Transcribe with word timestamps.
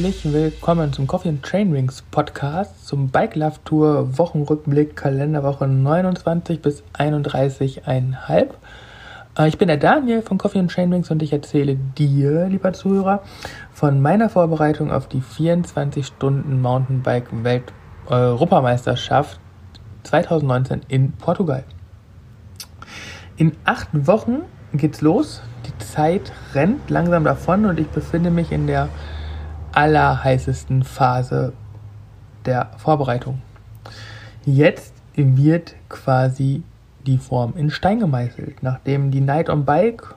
Herzlich 0.00 0.32
willkommen 0.32 0.94
zum 0.94 1.06
Coffee 1.06 1.28
and 1.28 1.42
Train 1.42 1.72
Rings 1.72 2.00
Podcast, 2.10 2.86
zum 2.86 3.10
Bike 3.10 3.36
Love 3.36 3.56
Tour 3.66 4.16
Wochenrückblick 4.16 4.96
Kalenderwoche 4.96 5.66
29 5.66 6.62
bis 6.62 6.82
31,5. 6.94 8.46
Äh, 9.38 9.48
ich 9.48 9.58
bin 9.58 9.68
der 9.68 9.76
Daniel 9.76 10.22
von 10.22 10.38
Coffee 10.38 10.58
and 10.58 10.70
Train 10.70 10.90
Rings 10.90 11.10
und 11.10 11.22
ich 11.22 11.34
erzähle 11.34 11.76
dir, 11.76 12.46
lieber 12.48 12.72
Zuhörer, 12.72 13.22
von 13.74 14.00
meiner 14.00 14.30
Vorbereitung 14.30 14.90
auf 14.90 15.06
die 15.06 15.20
24 15.20 16.06
Stunden 16.06 16.62
Mountainbike 16.62 17.44
Welt 17.44 17.70
Europameisterschaft 18.06 19.38
2019 20.04 20.80
in 20.88 21.12
Portugal. 21.12 21.64
In 23.36 23.52
acht 23.64 23.88
Wochen 23.92 24.44
geht's 24.72 25.02
los. 25.02 25.42
Die 25.66 25.84
Zeit 25.84 26.32
rennt 26.54 26.88
langsam 26.88 27.24
davon 27.24 27.66
und 27.66 27.78
ich 27.78 27.88
befinde 27.88 28.30
mich 28.30 28.50
in 28.50 28.66
der 28.66 28.88
allerheißesten 29.80 30.84
Phase 30.84 31.54
der 32.44 32.70
Vorbereitung. 32.76 33.40
Jetzt 34.44 34.92
wird 35.14 35.74
quasi 35.88 36.62
die 37.06 37.16
Form 37.16 37.54
in 37.56 37.70
Stein 37.70 37.98
gemeißelt, 37.98 38.62
nachdem 38.62 39.10
die 39.10 39.22
Night 39.22 39.48
on 39.48 39.64
Bike 39.64 40.14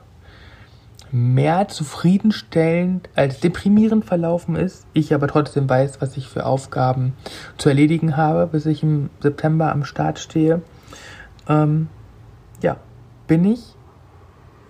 mehr 1.11 1.69
zufriedenstellend 1.69 3.07
als 3.15 3.39
deprimierend 3.39 4.03
verlaufen 4.03 4.57
ist, 4.57 4.85
ich 4.91 5.13
aber 5.13 5.27
trotzdem 5.27 5.69
weiß, 5.69 6.01
was 6.01 6.17
ich 6.17 6.27
für 6.27 6.45
Aufgaben 6.45 7.13
zu 7.57 7.69
erledigen 7.69 8.17
habe, 8.17 8.47
bis 8.47 8.65
ich 8.65 8.83
im 8.83 9.11
September 9.21 9.71
am 9.71 9.85
Start 9.85 10.19
stehe, 10.19 10.61
ähm, 11.47 11.87
ja, 12.61 12.77
bin 13.27 13.45
ich 13.45 13.75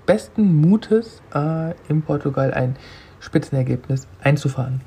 besten 0.05 0.61
Mutes 0.61 1.23
äh, 1.33 1.73
in 1.87 2.03
Portugal 2.03 2.53
ein 2.53 2.75
Spitzenergebnis 3.23 4.07
einzufahren. 4.21 4.81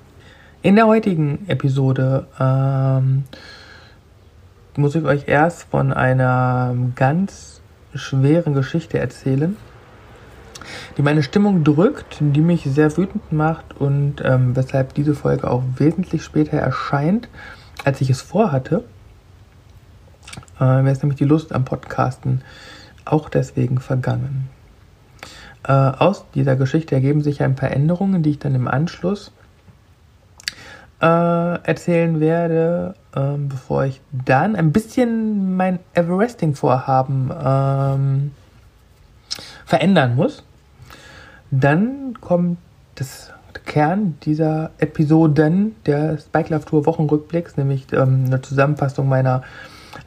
In 0.63 0.77
der 0.77 0.87
heutigen 0.87 1.49
Episode 1.49 2.27
ähm, 2.39 3.25
muss 4.77 4.95
ich 4.95 5.05
euch 5.05 5.27
erst 5.27 5.65
von 5.65 5.93
einer 5.93 6.75
ganz 6.95 7.61
schweren 7.95 8.53
Geschichte 8.53 8.99
erzählen, 8.99 9.57
die 10.97 11.03
meine 11.03 11.23
Stimmung 11.23 11.65
drückt, 11.65 12.19
die 12.21 12.41
mich 12.41 12.65
sehr 12.65 12.95
wütend 12.97 13.33
macht 13.33 13.79
und 13.79 14.17
ähm, 14.23 14.55
weshalb 14.55 14.93
diese 14.95 15.15
Folge 15.15 15.51
auch 15.51 15.63
wesentlich 15.77 16.23
später 16.23 16.59
erscheint, 16.59 17.29
als 17.85 18.01
ich 18.01 18.11
es 18.11 18.21
vorhatte. 18.21 18.85
Äh, 20.61 20.83
mir 20.83 20.93
ist 20.93 21.03
nämlich 21.03 21.19
die 21.19 21.25
Lust 21.25 21.55
am 21.55 21.65
Podcasten 21.65 22.43
auch 23.05 23.31
deswegen 23.31 23.79
vergangen. 23.79 24.49
Äh, 25.67 25.73
aus 25.73 26.25
dieser 26.35 26.55
Geschichte 26.55 26.95
ergeben 26.95 27.23
sich 27.23 27.43
ein 27.43 27.57
paar 27.57 27.73
Änderungen, 27.73 28.23
die 28.23 28.31
ich 28.31 28.39
dann 28.39 28.55
im 28.55 28.69
Anschluss 28.69 29.33
äh, 31.03 31.07
erzählen 31.07 32.21
werde, 32.21 32.95
äh, 33.15 33.37
bevor 33.37 33.85
ich 33.85 34.01
dann 34.13 34.55
ein 34.55 34.73
bisschen 34.73 35.57
mein 35.57 35.81
Everesting-Vorhaben 35.95 37.33
ähm, 37.45 38.31
verändern 39.65 40.15
muss. 40.15 40.45
Dann 41.51 42.17
kommt 42.21 42.59
das 42.95 43.33
Kern 43.65 44.17
dieser 44.23 44.71
Episoden 44.79 45.75
der 45.85 46.19
Spike 46.19 46.55
Love 46.55 46.65
Tour 46.65 46.87
Wochenrückblicks, 46.87 47.57
nämlich 47.57 47.87
ähm, 47.93 48.25
eine 48.27 48.41
Zusammenfassung 48.41 49.09
meiner 49.09 49.43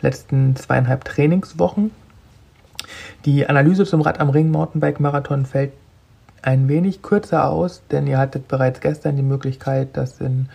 letzten 0.01 0.55
zweieinhalb 0.55 1.03
Trainingswochen. 1.03 1.91
Die 3.25 3.47
Analyse 3.47 3.85
zum 3.85 4.01
Rad 4.01 4.19
am 4.21 4.29
Ring 4.29 4.49
Mountainbike 4.49 5.01
Marathon 5.01 5.45
fällt 5.45 5.73
ein 6.41 6.69
wenig 6.69 7.01
kürzer 7.01 7.49
aus, 7.49 7.83
denn 7.91 8.07
ihr 8.07 8.17
hattet 8.17 8.47
bereits 8.47 8.79
gestern 8.79 9.17
die 9.17 9.23
Möglichkeit, 9.23 9.89
das 9.93 10.21
in, 10.21 10.47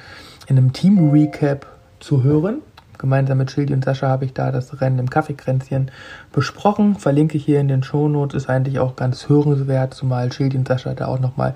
in 0.47 0.57
einem 0.57 0.73
Team 0.73 1.11
Recap 1.11 1.67
zu 2.01 2.23
hören. 2.23 2.63
Gemeinsam 2.97 3.39
mit 3.39 3.51
Schildi 3.51 3.75
und 3.75 3.85
Sascha 3.85 4.09
habe 4.09 4.25
ich 4.25 4.33
da 4.33 4.51
das 4.51 4.81
Rennen 4.81 4.99
im 4.99 5.11
Kaffeekränzchen 5.11 5.91
besprochen. 6.33 6.97
Verlinke 6.97 7.37
ich 7.37 7.45
hier 7.45 7.61
in 7.61 7.69
den 7.69 7.83
Shownotes. 7.83 8.45
Ist 8.45 8.49
eigentlich 8.49 8.79
auch 8.79 8.97
ganz 8.97 9.29
hörenswert, 9.29 9.93
zumal 9.93 10.33
Schildi 10.33 10.57
und 10.57 10.67
Sascha 10.67 10.95
da 10.95 11.07
auch 11.09 11.21
nochmal 11.21 11.55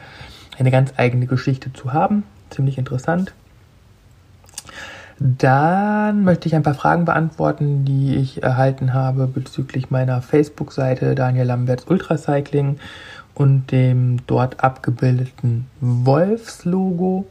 eine 0.59 0.71
ganz 0.71 0.93
eigene 0.97 1.27
Geschichte 1.27 1.73
zu 1.73 1.95
haben. 1.95 2.25
Ziemlich 2.51 2.77
interessant. 2.77 3.33
Dann 5.21 6.23
möchte 6.23 6.47
ich 6.47 6.55
ein 6.55 6.63
paar 6.63 6.75
Fragen 6.75 7.05
beantworten, 7.05 7.85
die 7.85 8.17
ich 8.17 8.43
erhalten 8.43 8.95
habe 8.95 9.27
bezüglich 9.27 9.91
meiner 9.91 10.23
Facebook-Seite 10.23 11.17
Daniel 11.17 11.47
Lamberts 11.47 11.85
Ultracycling 11.89 12.79
und 13.35 13.73
dem 13.73 14.19
dort 14.27 14.63
abgebildeten 14.63 15.67
Wolfs-Logo. 15.81 17.27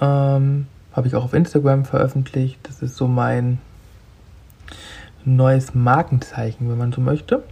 Ähm, 0.00 0.66
habe 0.92 1.08
ich 1.08 1.14
auch 1.14 1.24
auf 1.24 1.34
Instagram 1.34 1.84
veröffentlicht. 1.84 2.58
Das 2.62 2.80
ist 2.80 2.96
so 2.96 3.06
mein 3.06 3.58
neues 5.24 5.74
Markenzeichen, 5.74 6.70
wenn 6.70 6.78
man 6.78 6.92
so 6.92 7.00
möchte. 7.00 7.42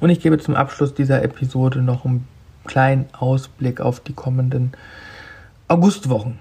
Und 0.00 0.10
ich 0.10 0.20
gebe 0.20 0.38
zum 0.38 0.54
Abschluss 0.54 0.94
dieser 0.94 1.22
Episode 1.22 1.82
noch 1.82 2.04
einen 2.04 2.26
kleinen 2.64 3.06
Ausblick 3.12 3.80
auf 3.80 4.00
die 4.00 4.12
kommenden 4.12 4.72
Augustwochen, 5.68 6.38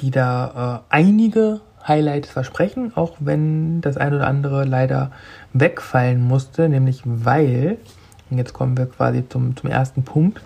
die 0.00 0.10
da 0.10 0.84
äh, 0.90 0.94
einige 0.94 1.60
Highlights 1.86 2.30
versprechen, 2.30 2.92
auch 2.96 3.16
wenn 3.20 3.80
das 3.80 3.96
ein 3.96 4.14
oder 4.14 4.26
andere 4.26 4.64
leider 4.64 5.12
wegfallen 5.52 6.22
musste, 6.22 6.68
nämlich 6.68 7.02
weil, 7.04 7.78
und 8.30 8.38
jetzt 8.38 8.52
kommen 8.52 8.76
wir 8.76 8.86
quasi 8.86 9.28
zum, 9.28 9.56
zum 9.56 9.70
ersten 9.70 10.02
Punkt, 10.02 10.42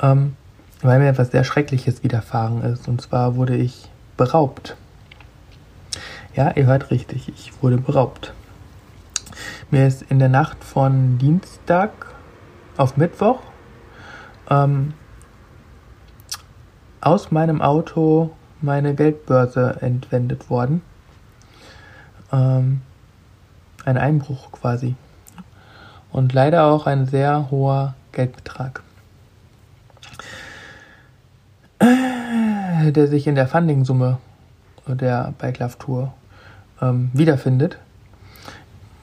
ähm, 0.00 0.36
weil 0.82 0.98
mir 0.98 1.08
etwas 1.08 1.30
sehr 1.30 1.44
Schreckliches 1.44 2.02
widerfahren 2.02 2.62
ist. 2.62 2.88
Und 2.88 3.00
zwar 3.00 3.36
wurde 3.36 3.56
ich 3.56 3.88
beraubt. 4.16 4.76
Ja, 6.34 6.50
ihr 6.56 6.66
hört 6.66 6.90
richtig, 6.90 7.28
ich 7.28 7.62
wurde 7.62 7.78
beraubt. 7.78 8.32
Mir 9.70 9.86
ist 9.86 10.02
in 10.02 10.18
der 10.18 10.28
Nacht 10.28 10.64
von 10.64 11.18
Dienstag 11.18 11.90
auf 12.76 12.96
Mittwoch 12.96 13.40
ähm, 14.50 14.94
aus 17.00 17.30
meinem 17.30 17.62
Auto 17.62 18.32
meine 18.62 18.94
Geldbörse 18.94 19.78
entwendet 19.80 20.50
worden. 20.50 20.82
Ähm, 22.32 22.80
ein 23.84 23.98
Einbruch 23.98 24.52
quasi. 24.52 24.94
Und 26.10 26.32
leider 26.32 26.64
auch 26.64 26.86
ein 26.86 27.06
sehr 27.06 27.50
hoher 27.50 27.94
Geldbetrag. 28.12 28.82
der 32.90 33.08
sich 33.08 33.26
in 33.26 33.34
der 33.34 33.46
Funding-Summe 33.46 34.18
der 34.86 35.34
Bike 35.38 35.58
Love 35.60 35.78
Tour 35.78 36.12
ähm, 36.80 37.10
wiederfindet. 37.12 37.78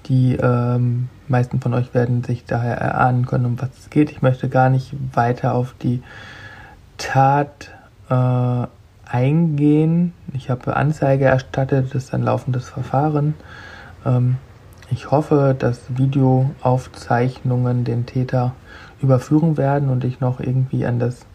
Die 0.08 0.36
ähm, 0.36 1.08
meisten 1.28 1.62
von 1.62 1.74
euch 1.74 1.94
werden 1.94 2.24
sich 2.24 2.46
daher 2.46 2.78
erahnen 2.78 3.26
können, 3.26 3.46
um 3.46 3.62
was 3.62 3.70
es 3.78 3.90
geht. 3.90 4.12
Ich 4.12 4.22
möchte 4.22 4.50
gar 4.50 4.70
nicht 4.70 4.94
weiter 5.14 5.53
auf 5.53 5.76
die 5.81 6.02
Tat 6.97 7.72
äh, 8.09 8.68
eingehen. 9.09 10.14
Ich 10.34 10.50
habe 10.50 10.75
Anzeige 10.75 11.25
erstattet, 11.25 11.94
das 11.94 12.06
ist 12.06 12.14
ein 12.14 12.24
laufendes 12.24 12.70
Verfahren. 12.70 13.34
Ähm, 14.06 14.38
ich 14.92 15.12
hoffe, 15.12 15.56
dass 15.58 15.81
Videoaufzeichnungen 15.90 17.84
den 17.84 18.06
Täter 18.06 18.53
überführen 19.02 19.58
werden 19.58 19.90
und 19.90 20.03
ich 20.03 20.20
noch 20.20 20.40
irgendwie 20.40 20.86
an 20.86 21.00
das 21.00 21.25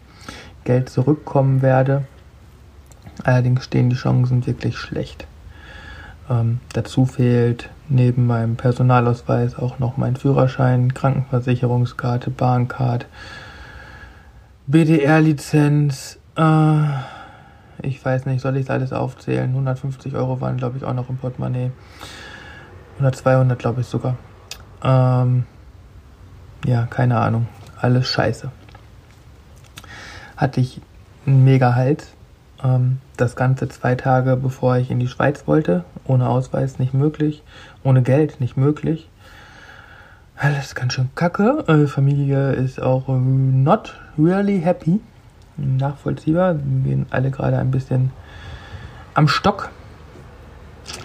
Geld 0.65 0.89
zurückkommen 0.89 1.62
werde. 1.62 2.05
Allerdings 3.23 3.65
stehen 3.65 3.91
die 3.91 3.97
Chancen 3.97 4.47
wirklich 4.47 4.76
schlecht. 4.76 5.26
Ähm, 6.29 6.61
dazu 6.73 7.06
fehlt 7.06 7.69
neben 7.88 8.26
meinem 8.26 8.56
Personalausweis 8.56 9.56
auch 9.59 9.79
noch 9.79 9.97
mein 9.97 10.17
Führerschein, 10.17 10.94
Krankenversicherungskarte, 10.94 12.31
Bahncard, 12.31 13.06
BDR-Lizenz. 14.67 16.19
Äh, 16.37 17.13
ich 17.85 18.05
weiß 18.05 18.27
nicht, 18.27 18.41
soll 18.41 18.57
ich 18.57 18.71
alles 18.71 18.93
aufzählen? 18.93 19.51
150 19.51 20.15
Euro 20.15 20.41
waren, 20.41 20.57
glaube 20.57 20.77
ich, 20.77 20.85
auch 20.85 20.95
noch 20.95 21.09
im 21.09 21.17
Portemonnaie. 21.17 21.71
Oder 22.99 23.13
200, 23.13 23.59
glaube 23.59 23.83
ich 23.83 23.87
sogar. 23.87 24.17
Ähm, 24.83 25.45
ja, 26.65 26.87
keine 26.87 27.19
Ahnung. 27.19 27.47
Alles 27.81 28.09
scheiße 28.09 28.51
hatte 30.37 30.61
ich 30.61 30.81
einen 31.27 31.45
mega 31.45 31.75
Hals. 31.75 32.09
Ähm, 32.63 32.99
das 33.17 33.37
Ganze 33.37 33.69
zwei 33.69 33.95
Tage 33.95 34.37
bevor 34.37 34.77
ich 34.77 34.91
in 34.91 34.99
die 34.99 35.09
Schweiz 35.09 35.47
wollte. 35.47 35.85
Ohne 36.07 36.29
Ausweis 36.29 36.79
nicht 36.79 36.95
möglich. 36.95 37.43
Ohne 37.83 38.03
Geld 38.03 38.41
nicht 38.41 38.57
möglich. 38.57 39.09
Alles 40.37 40.75
ganz 40.75 40.95
schön 40.95 41.11
kacke. 41.15 41.65
Äh, 41.69 41.87
Familie 41.87 42.53
ist 42.53 42.81
auch 42.81 43.09
not 43.09 43.95
really 44.19 44.61
happy. 44.61 45.01
Nachvollziehbar. 45.56 46.56
Wir 46.56 46.91
gehen 46.91 47.06
alle 47.11 47.31
gerade 47.31 47.59
ein 47.59 47.71
bisschen 47.71 48.11
am 49.15 49.29
Stock. 49.29 49.71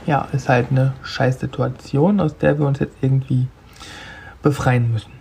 Ja, 0.05 0.27
ist 0.31 0.49
halt 0.49 0.71
eine 0.71 0.93
scheiß 1.03 1.39
Situation, 1.39 2.19
aus 2.19 2.37
der 2.37 2.59
wir 2.59 2.65
uns 2.65 2.79
jetzt 2.79 2.97
irgendwie 3.01 3.47
befreien 4.41 4.91
müssen. 4.91 5.11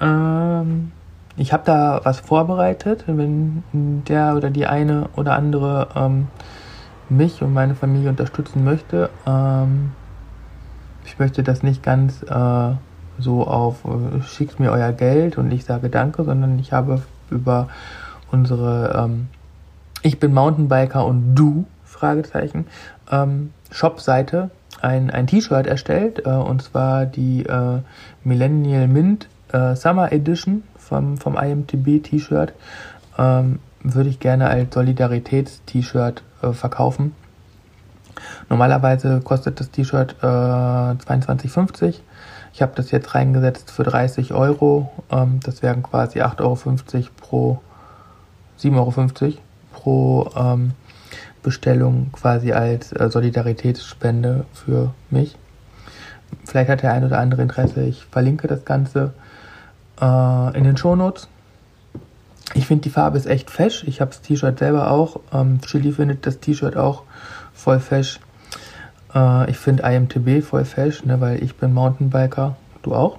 Ähm, 0.00 0.92
ich 1.36 1.52
habe 1.52 1.64
da 1.66 2.00
was 2.04 2.20
vorbereitet, 2.20 3.04
wenn 3.06 3.62
der 3.72 4.36
oder 4.36 4.50
die 4.50 4.66
eine 4.66 5.08
oder 5.16 5.34
andere 5.34 5.88
ähm, 5.96 6.28
mich 7.08 7.42
und 7.42 7.52
meine 7.52 7.74
Familie 7.74 8.10
unterstützen 8.10 8.64
möchte. 8.64 9.10
Ähm, 9.26 9.92
ich 11.04 11.18
möchte 11.18 11.42
das 11.42 11.62
nicht 11.62 11.82
ganz 11.82 12.22
äh, 12.22 12.70
so 13.18 13.46
auf 13.46 13.84
äh, 13.84 14.22
schickt 14.22 14.60
mir 14.60 14.70
euer 14.70 14.92
Geld 14.92 15.38
und 15.38 15.50
ich 15.50 15.64
sage 15.64 15.90
Danke, 15.90 16.24
sondern 16.24 16.58
ich 16.58 16.72
habe 16.72 17.02
über 17.30 17.68
unsere 18.34 19.04
ähm, 19.04 19.28
Ich 20.02 20.18
bin 20.18 20.34
Mountainbiker 20.34 21.06
und 21.06 21.34
du 21.34 21.66
Fragezeichen 21.84 22.66
ähm, 23.10 23.52
Shop-Seite 23.70 24.50
ein, 24.82 25.10
ein 25.10 25.26
T-Shirt 25.26 25.66
erstellt 25.66 26.26
äh, 26.26 26.30
und 26.30 26.62
zwar 26.62 27.06
die 27.06 27.46
äh, 27.46 27.78
Millennial 28.24 28.88
Mint 28.88 29.28
äh, 29.52 29.76
Summer 29.76 30.12
Edition 30.12 30.64
vom, 30.76 31.16
vom 31.16 31.36
IMTB 31.36 32.02
T-Shirt 32.02 32.52
ähm, 33.16 33.60
würde 33.82 34.10
ich 34.10 34.18
gerne 34.18 34.48
als 34.48 34.74
Solidaritäts-T-Shirt 34.74 36.22
äh, 36.42 36.52
verkaufen. 36.52 37.14
Normalerweise 38.48 39.20
kostet 39.20 39.60
das 39.60 39.70
T-Shirt 39.70 40.16
äh, 40.22 40.26
22,50. 40.26 42.00
Ich 42.52 42.62
habe 42.62 42.72
das 42.74 42.90
jetzt 42.90 43.14
reingesetzt 43.14 43.70
für 43.70 43.84
30 43.84 44.32
Euro. 44.34 44.90
Ähm, 45.10 45.40
das 45.42 45.62
wären 45.62 45.82
quasi 45.82 46.20
8,50 46.20 46.40
Euro 46.40 47.08
pro 47.20 47.60
7,50 48.60 49.22
Euro 49.22 49.34
pro 49.72 50.30
ähm, 50.36 50.72
Bestellung 51.42 52.10
quasi 52.12 52.52
als 52.52 52.92
äh, 52.92 53.10
Solidaritätsspende 53.10 54.46
für 54.52 54.94
mich. 55.10 55.36
Vielleicht 56.44 56.70
hat 56.70 56.82
der 56.82 56.92
ein 56.92 57.04
oder 57.04 57.18
andere 57.18 57.42
Interesse. 57.42 57.82
Ich 57.82 58.04
verlinke 58.10 58.48
das 58.48 58.64
Ganze 58.64 59.12
äh, 60.00 60.56
in 60.56 60.64
den 60.64 60.76
Shownotes. 60.76 61.28
Ich 62.54 62.66
finde 62.66 62.82
die 62.82 62.90
Farbe 62.90 63.16
ist 63.16 63.26
echt 63.26 63.50
fesch. 63.50 63.84
Ich 63.84 64.00
habe 64.00 64.10
das 64.10 64.20
T-Shirt 64.20 64.58
selber 64.58 64.90
auch. 64.90 65.20
Ähm, 65.32 65.60
Chili 65.62 65.92
findet 65.92 66.26
das 66.26 66.40
T-Shirt 66.40 66.76
auch 66.76 67.02
voll 67.52 67.80
fesch. 67.80 68.20
Äh, 69.14 69.50
ich 69.50 69.56
finde 69.56 69.82
IMTB 69.84 70.42
voll 70.44 70.64
fesch, 70.64 71.04
ne, 71.04 71.20
weil 71.20 71.42
ich 71.42 71.56
bin 71.56 71.72
Mountainbiker. 71.72 72.56
Du 72.82 72.94
auch? 72.94 73.18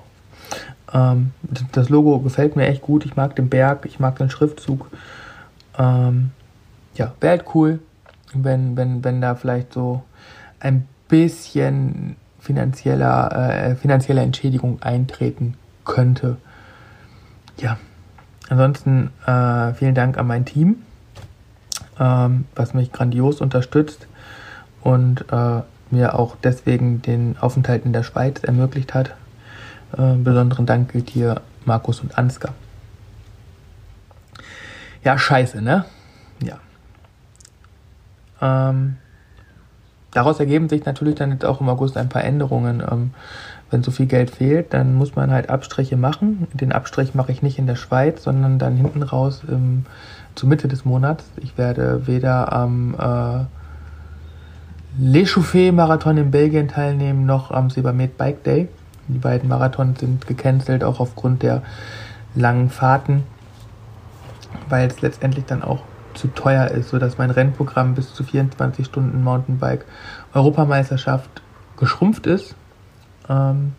Ähm, 0.93 1.31
das 1.71 1.89
Logo 1.89 2.19
gefällt 2.19 2.55
mir 2.55 2.67
echt 2.67 2.81
gut. 2.81 3.05
Ich 3.05 3.15
mag 3.15 3.35
den 3.35 3.49
Berg, 3.49 3.85
ich 3.85 3.99
mag 3.99 4.17
den 4.17 4.29
Schriftzug. 4.29 4.87
Ähm, 5.77 6.31
ja, 6.95 7.13
wäre 7.19 7.37
halt 7.37 7.45
cool, 7.53 7.79
wenn, 8.33 8.77
wenn, 8.77 9.03
wenn 9.03 9.21
da 9.21 9.35
vielleicht 9.35 9.73
so 9.73 10.03
ein 10.59 10.87
bisschen 11.07 12.15
finanzieller, 12.39 13.31
äh, 13.71 13.75
finanzielle 13.75 14.21
Entschädigung 14.21 14.81
eintreten 14.81 15.55
könnte. 15.83 16.37
Ja, 17.57 17.77
ansonsten 18.49 19.11
äh, 19.25 19.73
vielen 19.73 19.95
Dank 19.95 20.17
an 20.17 20.27
mein 20.27 20.45
Team, 20.45 20.83
ähm, 21.99 22.45
was 22.55 22.73
mich 22.73 22.91
grandios 22.91 23.41
unterstützt 23.41 24.07
und 24.81 25.25
äh, 25.31 25.61
mir 25.91 26.17
auch 26.17 26.35
deswegen 26.43 27.01
den 27.01 27.37
Aufenthalt 27.39 27.85
in 27.85 27.93
der 27.93 28.03
Schweiz 28.03 28.43
ermöglicht 28.43 28.93
hat. 28.93 29.15
Äh, 29.97 30.15
besonderen 30.15 30.65
Dank 30.65 30.91
gilt 30.91 31.09
hier 31.09 31.41
Markus 31.65 31.99
und 32.01 32.17
Ansgar. 32.17 32.53
Ja, 35.05 35.17
scheiße, 35.17 35.61
ne? 35.61 35.85
Ja. 36.41 36.57
Ähm, 38.41 38.97
daraus 40.11 40.39
ergeben 40.39 40.67
sich 40.67 40.83
natürlich 40.83 41.15
dann 41.15 41.31
jetzt 41.31 41.45
auch 41.45 41.61
im 41.61 41.69
August 41.69 41.95
ein 41.95 42.09
paar 42.09 42.23
Änderungen. 42.23 42.81
Ähm, 42.81 43.11
wenn 43.69 43.83
so 43.83 43.91
viel 43.91 44.07
Geld 44.07 44.31
fehlt, 44.31 44.73
dann 44.73 44.95
muss 44.95 45.15
man 45.15 45.31
halt 45.31 45.49
Abstriche 45.49 45.95
machen. 45.95 46.47
Den 46.53 46.71
Abstrich 46.71 47.13
mache 47.13 47.31
ich 47.31 47.41
nicht 47.43 47.59
in 47.59 47.67
der 47.67 47.75
Schweiz, 47.75 48.23
sondern 48.23 48.57
dann 48.57 48.75
hinten 48.75 49.03
raus 49.03 49.43
im, 49.47 49.85
zur 50.33 50.49
Mitte 50.49 50.67
des 50.67 50.85
Monats. 50.85 51.23
Ich 51.37 51.57
werde 51.57 52.07
weder 52.07 52.51
am 52.51 52.95
äh, 52.95 53.45
L'Echauffé-Marathon 54.99 56.17
in 56.17 56.31
Belgien 56.31 56.67
teilnehmen, 56.67 57.25
noch 57.25 57.51
am 57.51 57.69
Sebamed 57.69 58.17
Bike 58.17 58.43
Day. 58.43 58.69
Die 59.07 59.19
beiden 59.19 59.49
Marathons 59.49 59.99
sind 59.99 60.25
gecancelt, 60.25 60.83
auch 60.83 60.99
aufgrund 60.99 61.43
der 61.43 61.61
langen 62.33 62.69
Fahrten, 62.69 63.23
weil 64.69 64.87
es 64.87 65.01
letztendlich 65.01 65.45
dann 65.45 65.63
auch 65.63 65.83
zu 66.13 66.27
teuer 66.29 66.67
ist, 66.69 66.89
sodass 66.89 67.17
mein 67.17 67.29
Rennprogramm 67.29 67.93
bis 67.95 68.13
zu 68.13 68.23
24 68.23 68.85
Stunden 68.85 69.23
Mountainbike 69.23 69.85
Europameisterschaft 70.33 71.41
geschrumpft 71.77 72.25
ist 72.25 72.55
ähm, 73.29 73.73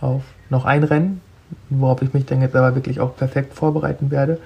auf 0.00 0.22
noch 0.50 0.64
ein 0.64 0.84
Rennen, 0.84 1.20
worauf 1.70 2.02
ich 2.02 2.12
mich 2.12 2.26
dann 2.26 2.40
jetzt 2.40 2.56
aber 2.56 2.74
wirklich 2.74 3.00
auch 3.00 3.16
perfekt 3.16 3.54
vorbereiten 3.54 4.10
werde. 4.10 4.38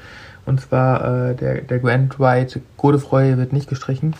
Und 0.44 0.60
zwar 0.60 1.30
äh, 1.30 1.34
der, 1.34 1.62
der 1.62 1.78
Grand 1.80 2.20
Ride 2.20 2.60
Godefroy 2.76 3.36
wird 3.36 3.52
nicht 3.52 3.68
gestrichen. 3.68 4.14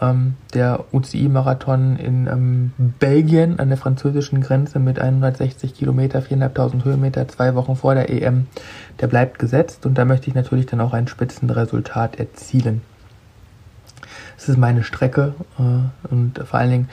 Ähm, 0.00 0.34
der 0.52 0.84
UCI-Marathon 0.92 1.96
in 1.96 2.26
ähm, 2.26 2.72
Belgien 2.98 3.58
an 3.58 3.68
der 3.68 3.78
französischen 3.78 4.42
Grenze 4.42 4.78
mit 4.78 4.98
160 4.98 5.74
Kilometer, 5.74 6.20
4.500 6.20 6.84
Höhenmeter, 6.84 7.28
zwei 7.28 7.54
Wochen 7.54 7.76
vor 7.76 7.94
der 7.94 8.10
EM, 8.10 8.46
der 9.00 9.06
bleibt 9.06 9.38
gesetzt 9.38 9.86
und 9.86 9.96
da 9.96 10.04
möchte 10.04 10.28
ich 10.28 10.34
natürlich 10.34 10.66
dann 10.66 10.82
auch 10.82 10.92
ein 10.92 11.08
Spitzenresultat 11.08 12.18
erzielen. 12.18 12.82
Es 14.36 14.50
ist 14.50 14.58
meine 14.58 14.82
Strecke 14.82 15.34
äh, 15.58 16.12
und 16.12 16.38
vor 16.46 16.58
allen 16.58 16.70
Dingen 16.70 16.88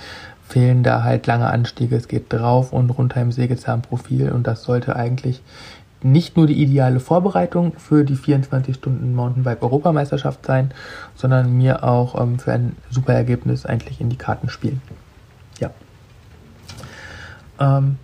fehlen 0.48 0.84
da 0.84 1.04
halt 1.04 1.26
lange 1.28 1.48
Anstiege. 1.48 1.96
Es 1.96 2.08
geht 2.08 2.32
drauf 2.32 2.72
und 2.72 2.90
runter 2.90 3.22
im 3.22 3.32
Sägezahnprofil 3.32 4.32
und 4.32 4.48
das 4.48 4.64
sollte 4.64 4.96
eigentlich 4.96 5.42
nicht 6.04 6.38
nur 6.38 6.48
die 6.48 6.62
ideale 6.62 7.00
Vorbereitung 7.00 7.74
für 7.78 8.04
die 8.04 8.16
24 8.16 8.76
Stunden 8.76 9.16
Mountainbike-Europameisterschaft 9.16 10.46
sein, 10.46 10.72
sondern 11.16 11.58
mir 11.58 11.84
auch 11.84 12.20
ähm, 12.20 12.40
für 12.40 12.54
ein 12.54 12.76
super 12.90 13.14
Ergebnis 13.14 13.66
eigentlich 13.66 14.02
in 14.02 14.10
die 14.10 14.18
Karten 14.18 14.50
spielen. 14.50 14.82
Ja. 15.60 15.72
Ähm, 17.60 17.98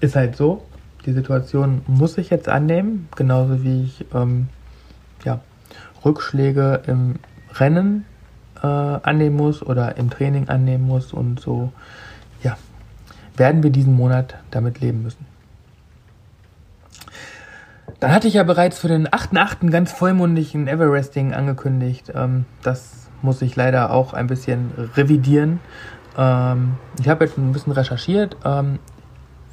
ist 0.00 0.16
halt 0.16 0.36
so. 0.36 0.62
Die 1.06 1.12
Situation 1.12 1.82
muss 1.86 2.16
ich 2.18 2.30
jetzt 2.30 2.48
annehmen, 2.48 3.08
genauso 3.14 3.62
wie 3.62 3.84
ich 3.84 4.06
ähm, 4.14 4.48
ja, 5.24 5.40
Rückschläge 6.04 6.82
im 6.86 7.16
Rennen 7.54 8.06
äh, 8.62 8.66
annehmen 8.66 9.36
muss 9.36 9.62
oder 9.62 9.96
im 9.96 10.10
Training 10.10 10.48
annehmen 10.48 10.86
muss 10.86 11.12
und 11.12 11.40
so, 11.40 11.72
ja, 12.42 12.56
werden 13.36 13.62
wir 13.62 13.70
diesen 13.70 13.94
Monat 13.94 14.36
damit 14.50 14.80
leben 14.80 15.02
müssen. 15.02 15.26
Dann 18.04 18.12
hatte 18.12 18.28
ich 18.28 18.34
ja 18.34 18.42
bereits 18.42 18.78
für 18.78 18.88
den 18.88 19.08
8.8. 19.08 19.70
ganz 19.70 19.90
vollmundigen 19.90 20.68
Everesting 20.68 21.32
angekündigt. 21.32 22.12
Ähm, 22.14 22.44
das 22.62 23.08
muss 23.22 23.40
ich 23.40 23.56
leider 23.56 23.92
auch 23.92 24.12
ein 24.12 24.26
bisschen 24.26 24.72
revidieren. 24.94 25.58
Ähm, 26.18 26.74
ich 27.00 27.08
habe 27.08 27.24
jetzt 27.24 27.38
ein 27.38 27.52
bisschen 27.52 27.72
recherchiert. 27.72 28.36
Ähm, 28.44 28.78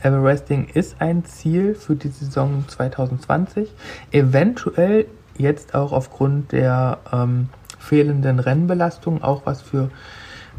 Everesting 0.03 0.67
ist 0.67 0.97
ein 0.99 1.23
Ziel 1.23 1.75
für 1.75 1.95
die 1.95 2.09
Saison 2.09 2.65
2020. 2.67 3.71
Eventuell 4.11 5.05
jetzt 5.37 5.73
auch 5.73 5.93
aufgrund 5.93 6.51
der 6.51 6.97
ähm, 7.13 7.47
fehlenden 7.79 8.39
Rennbelastung 8.39 9.23
auch 9.23 9.45
was 9.45 9.61
für 9.61 9.91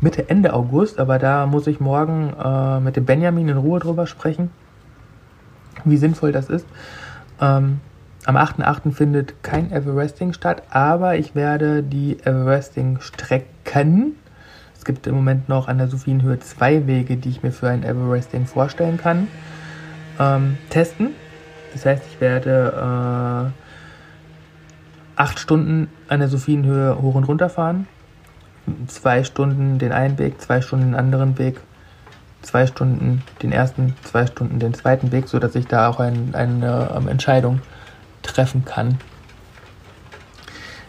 Mitte, 0.01 0.31
Ende 0.31 0.55
August. 0.55 0.99
Aber 0.99 1.19
da 1.19 1.45
muss 1.45 1.67
ich 1.67 1.79
morgen 1.79 2.33
äh, 2.43 2.81
mit 2.81 2.97
dem 2.97 3.05
Benjamin 3.05 3.51
in 3.51 3.59
Ruhe 3.59 3.81
drüber 3.81 4.07
sprechen, 4.07 4.51
wie 5.85 5.99
sinnvoll 5.99 6.33
das 6.33 6.49
ist. 6.49 6.65
Ähm, 7.43 7.81
am 8.25 8.37
8.8. 8.37 8.93
findet 8.93 9.43
kein 9.43 9.73
Everesting 9.73 10.33
statt, 10.33 10.63
aber 10.71 11.17
ich 11.17 11.35
werde 11.35 11.83
die 11.83 12.19
Everesting-Strecken, 12.25 14.15
es 14.77 14.85
gibt 14.85 15.09
im 15.09 15.17
Moment 15.17 15.49
noch 15.49 15.67
an 15.67 15.79
der 15.79 15.89
Sophienhöhe 15.89 16.39
zwei 16.39 16.87
Wege, 16.87 17.17
die 17.17 17.31
ich 17.31 17.43
mir 17.43 17.51
für 17.51 17.69
ein 17.69 17.83
Everesting 17.83 18.47
vorstellen 18.47 18.97
kann, 18.97 19.27
ähm, 20.21 20.57
testen. 20.71 21.11
Das 21.73 21.85
heißt, 21.85 22.03
ich 22.13 22.21
werde 22.21 23.53
äh, 23.57 25.21
acht 25.21 25.39
Stunden 25.41 25.89
an 26.09 26.21
der 26.21 26.29
Sophienhöhe 26.29 27.01
hoch 27.03 27.17
und 27.17 27.25
runter 27.25 27.49
fahren, 27.49 27.89
zwei 28.87 29.25
Stunden 29.25 29.79
den 29.79 29.91
einen 29.91 30.19
Weg, 30.19 30.41
zwei 30.41 30.61
Stunden 30.61 30.87
den 30.87 30.95
anderen 30.95 31.39
Weg, 31.39 31.61
zwei 32.43 32.67
Stunden 32.67 33.23
den 33.43 33.53
ersten, 33.53 33.95
zwei 34.05 34.27
Stunden 34.27 34.59
den 34.59 34.75
zweiten 34.75 35.13
Weg, 35.13 35.29
sodass 35.29 35.55
ich 35.55 35.67
da 35.67 35.89
auch 35.89 36.01
ein, 36.01 36.35
eine 36.35 36.91
ähm, 36.97 37.09
Entscheidung 37.09 37.61
treffen 38.23 38.65
kann, 38.65 38.99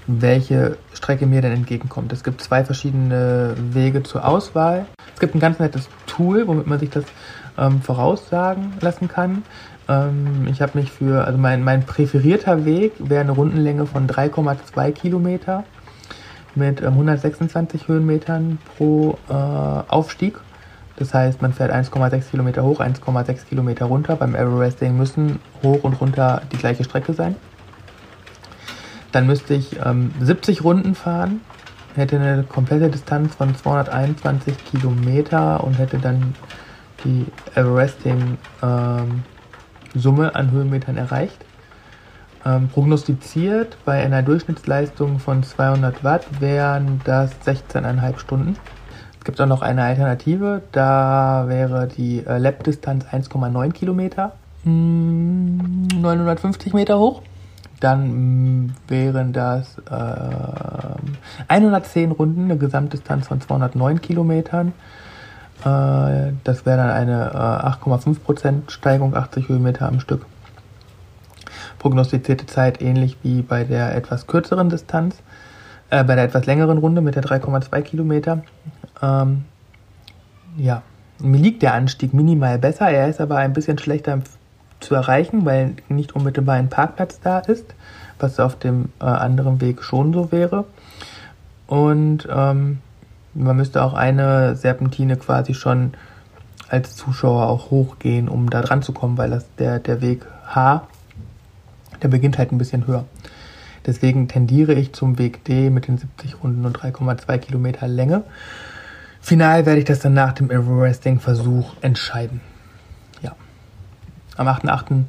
welche 0.07 0.77
Strecke 0.93 1.25
mir 1.25 1.41
denn 1.41 1.53
entgegenkommt. 1.53 2.11
Es 2.11 2.23
gibt 2.23 2.41
zwei 2.41 2.63
verschiedene 2.65 3.55
Wege 3.71 4.03
zur 4.03 4.27
Auswahl. 4.27 4.85
Es 5.13 5.19
gibt 5.19 5.35
ein 5.35 5.39
ganz 5.39 5.59
nettes 5.59 5.87
Tool, 6.07 6.47
womit 6.47 6.67
man 6.67 6.79
sich 6.79 6.89
das 6.89 7.05
ähm, 7.57 7.81
voraussagen 7.81 8.73
lassen 8.81 9.07
kann. 9.07 9.43
Ähm, 9.87 10.47
ich 10.49 10.61
habe 10.61 10.77
mich 10.77 10.91
für, 10.91 11.25
also 11.25 11.37
mein, 11.37 11.63
mein 11.63 11.85
präferierter 11.85 12.65
Weg 12.65 12.93
wäre 12.99 13.21
eine 13.21 13.31
Rundenlänge 13.31 13.85
von 13.85 14.07
3,2 14.07 14.91
Kilometer 14.91 15.63
mit 16.55 16.81
ähm, 16.81 16.93
126 16.93 17.87
Höhenmetern 17.87 18.59
pro 18.77 19.17
äh, 19.29 19.33
Aufstieg 19.33 20.39
Das 20.95 21.13
heißt, 21.13 21.41
man 21.41 21.53
fährt 21.53 21.71
1,6 21.71 22.29
Kilometer 22.29 22.63
hoch, 22.63 22.79
1,6 22.79 23.45
Kilometer 23.45 23.85
runter. 23.85 24.15
Beim 24.15 24.35
Everesting 24.35 24.95
müssen 24.95 25.39
hoch 25.63 25.83
und 25.83 25.99
runter 25.99 26.43
die 26.51 26.57
gleiche 26.57 26.83
Strecke 26.83 27.13
sein. 27.13 27.35
Dann 29.11 29.27
müsste 29.27 29.53
ich 29.53 29.77
ähm, 29.83 30.11
70 30.19 30.63
Runden 30.63 30.95
fahren, 30.95 31.41
hätte 31.95 32.19
eine 32.19 32.43
komplette 32.43 32.89
Distanz 32.89 33.35
von 33.35 33.55
221 33.55 34.55
Kilometer 34.65 35.63
und 35.63 35.77
hätte 35.77 35.99
dann 35.99 36.35
die 37.03 37.25
Everesting 37.55 38.37
ähm, 38.61 39.23
Summe 39.95 40.33
an 40.35 40.51
Höhenmetern 40.51 40.97
erreicht. 40.97 41.45
Ähm, 42.45 42.67
prognostiziert 42.69 43.77
bei 43.85 44.03
einer 44.03 44.21
Durchschnittsleistung 44.21 45.19
von 45.19 45.43
200 45.43 46.03
Watt 46.03 46.25
wären 46.41 46.99
das 47.05 47.31
16,5 47.45 48.19
Stunden. 48.19 48.57
Es 49.23 49.25
gibt 49.25 49.39
auch 49.39 49.45
noch 49.45 49.61
eine 49.61 49.83
Alternative, 49.83 50.63
da 50.73 51.45
wäre 51.47 51.87
die 51.87 52.25
äh, 52.27 52.39
Lab-Distanz 52.39 53.05
1,9 53.05 53.71
Kilometer, 53.71 54.33
mh, 54.65 54.69
hm, 54.69 55.87
950 56.01 56.73
Meter 56.73 56.99
hoch. 56.99 57.21
Dann 57.79 58.01
mh, 58.01 58.09
hm, 58.09 58.73
wären 58.89 59.31
das 59.31 59.77
äh, 59.89 61.47
110 61.47 62.11
Runden, 62.11 62.43
eine 62.43 62.57
Gesamtdistanz 62.57 63.27
von 63.27 63.39
209 63.39 64.01
Kilometern. 64.01 64.73
Äh, 65.63 66.33
das 66.43 66.65
wäre 66.65 66.75
dann 66.75 66.89
eine 66.89 67.31
äh, 67.31 67.87
8,5% 67.87 68.71
Steigung, 68.71 69.15
80 69.15 69.47
Höhenmeter 69.47 69.87
am 69.87 70.01
Stück. 70.01 70.25
Prognostizierte 71.79 72.45
Zeit 72.45 72.81
ähnlich 72.81 73.15
wie 73.23 73.41
bei 73.41 73.63
der 73.63 73.95
etwas 73.95 74.27
kürzeren 74.27 74.67
Distanz, 74.67 75.15
äh, 75.93 76.03
bei 76.03 76.15
der 76.15 76.23
etwas 76.23 76.47
längeren 76.47 76.79
Runde 76.79 77.01
mit 77.01 77.15
der 77.15 77.23
3,2 77.23 77.81
Kilometer. 77.81 78.41
Ähm, 79.01 79.45
ja, 80.57 80.81
mir 81.19 81.39
liegt 81.39 81.61
der 81.61 81.75
Anstieg 81.75 82.13
minimal 82.13 82.57
besser, 82.57 82.89
er 82.89 83.07
ist 83.07 83.21
aber 83.21 83.37
ein 83.37 83.53
bisschen 83.53 83.77
schlechter 83.77 84.21
zu 84.79 84.95
erreichen, 84.95 85.45
weil 85.45 85.75
nicht 85.89 86.15
unmittelbar 86.15 86.55
ein 86.55 86.69
Parkplatz 86.69 87.19
da 87.19 87.39
ist, 87.39 87.75
was 88.19 88.39
auf 88.39 88.57
dem 88.57 88.89
äh, 88.99 89.05
anderen 89.05 89.61
Weg 89.61 89.83
schon 89.83 90.13
so 90.13 90.31
wäre. 90.31 90.65
Und 91.67 92.27
ähm, 92.29 92.79
man 93.35 93.55
müsste 93.55 93.83
auch 93.83 93.93
eine 93.93 94.55
Serpentine 94.55 95.15
quasi 95.17 95.53
schon 95.53 95.93
als 96.69 96.95
Zuschauer 96.95 97.47
auch 97.47 97.69
hochgehen, 97.69 98.27
um 98.29 98.49
da 98.49 98.61
dran 98.61 98.81
zu 98.81 98.93
kommen, 98.93 99.17
weil 99.19 99.29
das 99.29 99.45
der, 99.59 99.77
der 99.77 100.01
Weg 100.01 100.25
H, 100.47 100.87
der 102.01 102.07
beginnt 102.07 102.39
halt 102.39 102.51
ein 102.51 102.57
bisschen 102.57 102.87
höher. 102.87 103.05
Deswegen 103.85 104.27
tendiere 104.27 104.73
ich 104.73 104.93
zum 104.93 105.17
Weg 105.17 105.43
D 105.43 105.69
mit 105.69 105.87
den 105.87 105.97
70 105.97 106.43
Runden 106.43 106.65
und 106.65 106.77
3,2 106.77 107.37
Kilometer 107.37 107.87
Länge. 107.87 108.23
Final 109.21 109.65
werde 109.65 109.79
ich 109.79 109.85
das 109.85 109.99
dann 109.99 110.13
nach 110.13 110.33
dem 110.33 110.51
Everesting-Versuch 110.51 111.75
entscheiden. 111.81 112.41
Ja. 113.21 113.35
Am 114.35 114.47
8.8. 114.47 115.03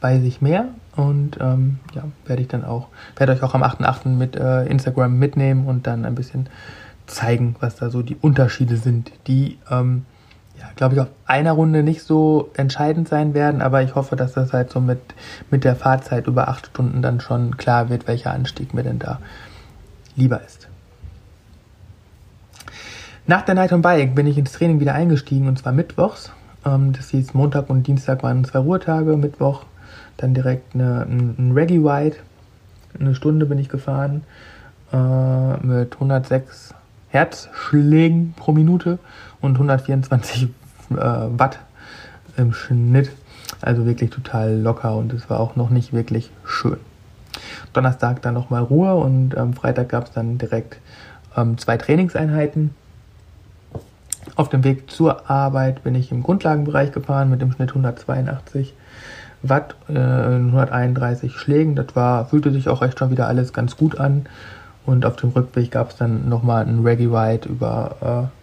weiß 0.00 0.22
ich 0.22 0.40
mehr 0.40 0.68
und 0.96 1.38
ähm, 1.40 1.78
ja, 1.94 2.04
werde 2.26 2.42
ich 2.42 2.48
dann 2.48 2.64
auch, 2.64 2.88
werde 3.16 3.32
euch 3.32 3.42
auch 3.42 3.54
am 3.54 3.62
8.8. 3.62 4.08
mit 4.08 4.36
äh, 4.36 4.64
Instagram 4.66 5.18
mitnehmen 5.18 5.66
und 5.66 5.86
dann 5.86 6.04
ein 6.04 6.14
bisschen 6.14 6.48
zeigen, 7.06 7.56
was 7.60 7.76
da 7.76 7.90
so 7.90 8.02
die 8.02 8.16
Unterschiede 8.16 8.76
sind, 8.76 9.12
die, 9.26 9.58
ähm, 9.70 10.04
ja, 10.60 10.66
glaube 10.76 10.94
ich, 10.94 11.00
auf 11.00 11.08
einer 11.26 11.52
Runde 11.52 11.82
nicht 11.82 12.02
so 12.02 12.50
entscheidend 12.54 13.08
sein 13.08 13.34
werden, 13.34 13.62
aber 13.62 13.82
ich 13.82 13.94
hoffe, 13.94 14.16
dass 14.16 14.32
das 14.32 14.52
halt 14.52 14.70
so 14.70 14.80
mit, 14.80 15.00
mit 15.50 15.64
der 15.64 15.74
Fahrzeit 15.74 16.26
über 16.26 16.48
acht 16.48 16.66
Stunden 16.66 17.02
dann 17.02 17.20
schon 17.20 17.56
klar 17.56 17.88
wird, 17.88 18.06
welcher 18.06 18.32
Anstieg 18.32 18.74
mir 18.74 18.82
denn 18.82 18.98
da 18.98 19.20
lieber 20.16 20.42
ist. 20.42 20.68
Nach 23.26 23.42
der 23.42 23.54
Night 23.54 23.72
on 23.72 23.82
Bike 23.82 24.14
bin 24.14 24.26
ich 24.26 24.38
ins 24.38 24.52
Training 24.52 24.80
wieder 24.80 24.94
eingestiegen 24.94 25.48
und 25.48 25.58
zwar 25.58 25.72
mittwochs. 25.72 26.32
Ähm, 26.66 26.92
das 26.92 27.10
hieß 27.10 27.34
Montag 27.34 27.70
und 27.70 27.86
Dienstag 27.86 28.22
waren 28.22 28.44
zwei 28.44 28.58
Ruhetage, 28.58 29.16
Mittwoch 29.16 29.64
dann 30.16 30.34
direkt 30.34 30.74
eine, 30.74 31.06
ein, 31.08 31.52
Reggae 31.54 31.78
Ride. 31.78 32.16
Eine 32.98 33.14
Stunde 33.14 33.46
bin 33.46 33.58
ich 33.58 33.68
gefahren 33.68 34.24
äh, 34.92 35.56
mit 35.64 35.94
106 35.94 36.74
Herzschlägen 37.08 38.34
pro 38.36 38.52
Minute 38.52 38.98
und 39.40 39.54
124 39.54 40.44
äh, 40.44 40.48
Watt 40.96 41.58
im 42.36 42.52
Schnitt. 42.52 43.10
Also 43.60 43.84
wirklich 43.84 44.10
total 44.10 44.56
locker 44.56 44.96
und 44.96 45.12
es 45.12 45.28
war 45.28 45.40
auch 45.40 45.56
noch 45.56 45.70
nicht 45.70 45.92
wirklich 45.92 46.30
schön. 46.44 46.78
Donnerstag 47.72 48.22
dann 48.22 48.34
nochmal 48.34 48.62
Ruhe 48.62 48.94
und 48.94 49.36
am 49.36 49.54
Freitag 49.54 49.90
gab 49.90 50.06
es 50.06 50.12
dann 50.12 50.38
direkt 50.38 50.78
ähm, 51.36 51.58
zwei 51.58 51.76
Trainingseinheiten. 51.76 52.74
Auf 54.36 54.48
dem 54.48 54.64
Weg 54.64 54.90
zur 54.90 55.30
Arbeit 55.30 55.82
bin 55.82 55.94
ich 55.94 56.10
im 56.12 56.22
Grundlagenbereich 56.22 56.92
gefahren 56.92 57.30
mit 57.30 57.40
dem 57.42 57.52
Schnitt 57.52 57.70
182 57.70 58.74
Watt, 59.42 59.74
äh, 59.88 59.98
131 59.98 61.36
Schlägen. 61.36 61.74
Das 61.74 61.94
war, 61.94 62.26
fühlte 62.26 62.50
sich 62.52 62.68
auch 62.68 62.82
echt 62.82 62.98
schon 62.98 63.10
wieder 63.10 63.26
alles 63.26 63.52
ganz 63.52 63.76
gut 63.76 63.98
an. 63.98 64.26
Und 64.86 65.04
auf 65.04 65.16
dem 65.16 65.30
Rückweg 65.30 65.70
gab 65.70 65.90
es 65.90 65.96
dann 65.96 66.28
nochmal 66.28 66.64
einen 66.64 66.86
Reggae 66.86 67.06
Ride 67.06 67.48
über 67.48 68.30
äh, 68.30 68.39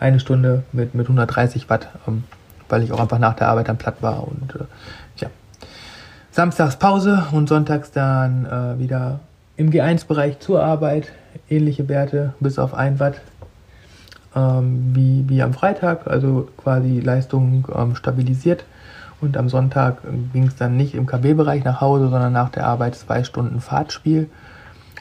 eine 0.00 0.20
Stunde 0.20 0.64
mit, 0.72 0.94
mit 0.94 1.06
130 1.06 1.68
Watt, 1.70 1.88
ähm, 2.06 2.24
weil 2.68 2.82
ich 2.82 2.92
auch 2.92 3.00
einfach 3.00 3.18
nach 3.18 3.34
der 3.34 3.48
Arbeit 3.48 3.68
dann 3.68 3.78
platt 3.78 3.96
war. 4.00 4.26
Und 4.26 4.54
äh, 4.54 4.64
ja, 5.16 5.28
samstags 6.30 6.76
Pause 6.76 7.26
und 7.32 7.48
sonntags 7.48 7.90
dann 7.90 8.46
äh, 8.46 8.78
wieder 8.78 9.20
im 9.56 9.70
G1-Bereich 9.70 10.38
zur 10.38 10.62
Arbeit. 10.62 11.12
Ähnliche 11.50 11.88
Werte, 11.88 12.34
bis 12.40 12.58
auf 12.58 12.74
1 12.74 13.00
Watt 13.00 13.20
ähm, 14.34 14.90
wie, 14.94 15.24
wie 15.28 15.42
am 15.42 15.52
Freitag, 15.52 16.06
also 16.06 16.48
quasi 16.56 17.00
Leistung 17.00 17.66
ähm, 17.74 17.94
stabilisiert. 17.94 18.64
Und 19.20 19.36
am 19.36 19.48
Sonntag 19.48 19.98
ging 20.32 20.44
es 20.44 20.54
dann 20.54 20.76
nicht 20.76 20.94
im 20.94 21.06
KB-Bereich 21.06 21.64
nach 21.64 21.80
Hause, 21.80 22.08
sondern 22.08 22.32
nach 22.32 22.50
der 22.50 22.66
Arbeit 22.66 22.94
zwei 22.94 23.24
Stunden 23.24 23.60
Fahrtspiel. 23.60 24.30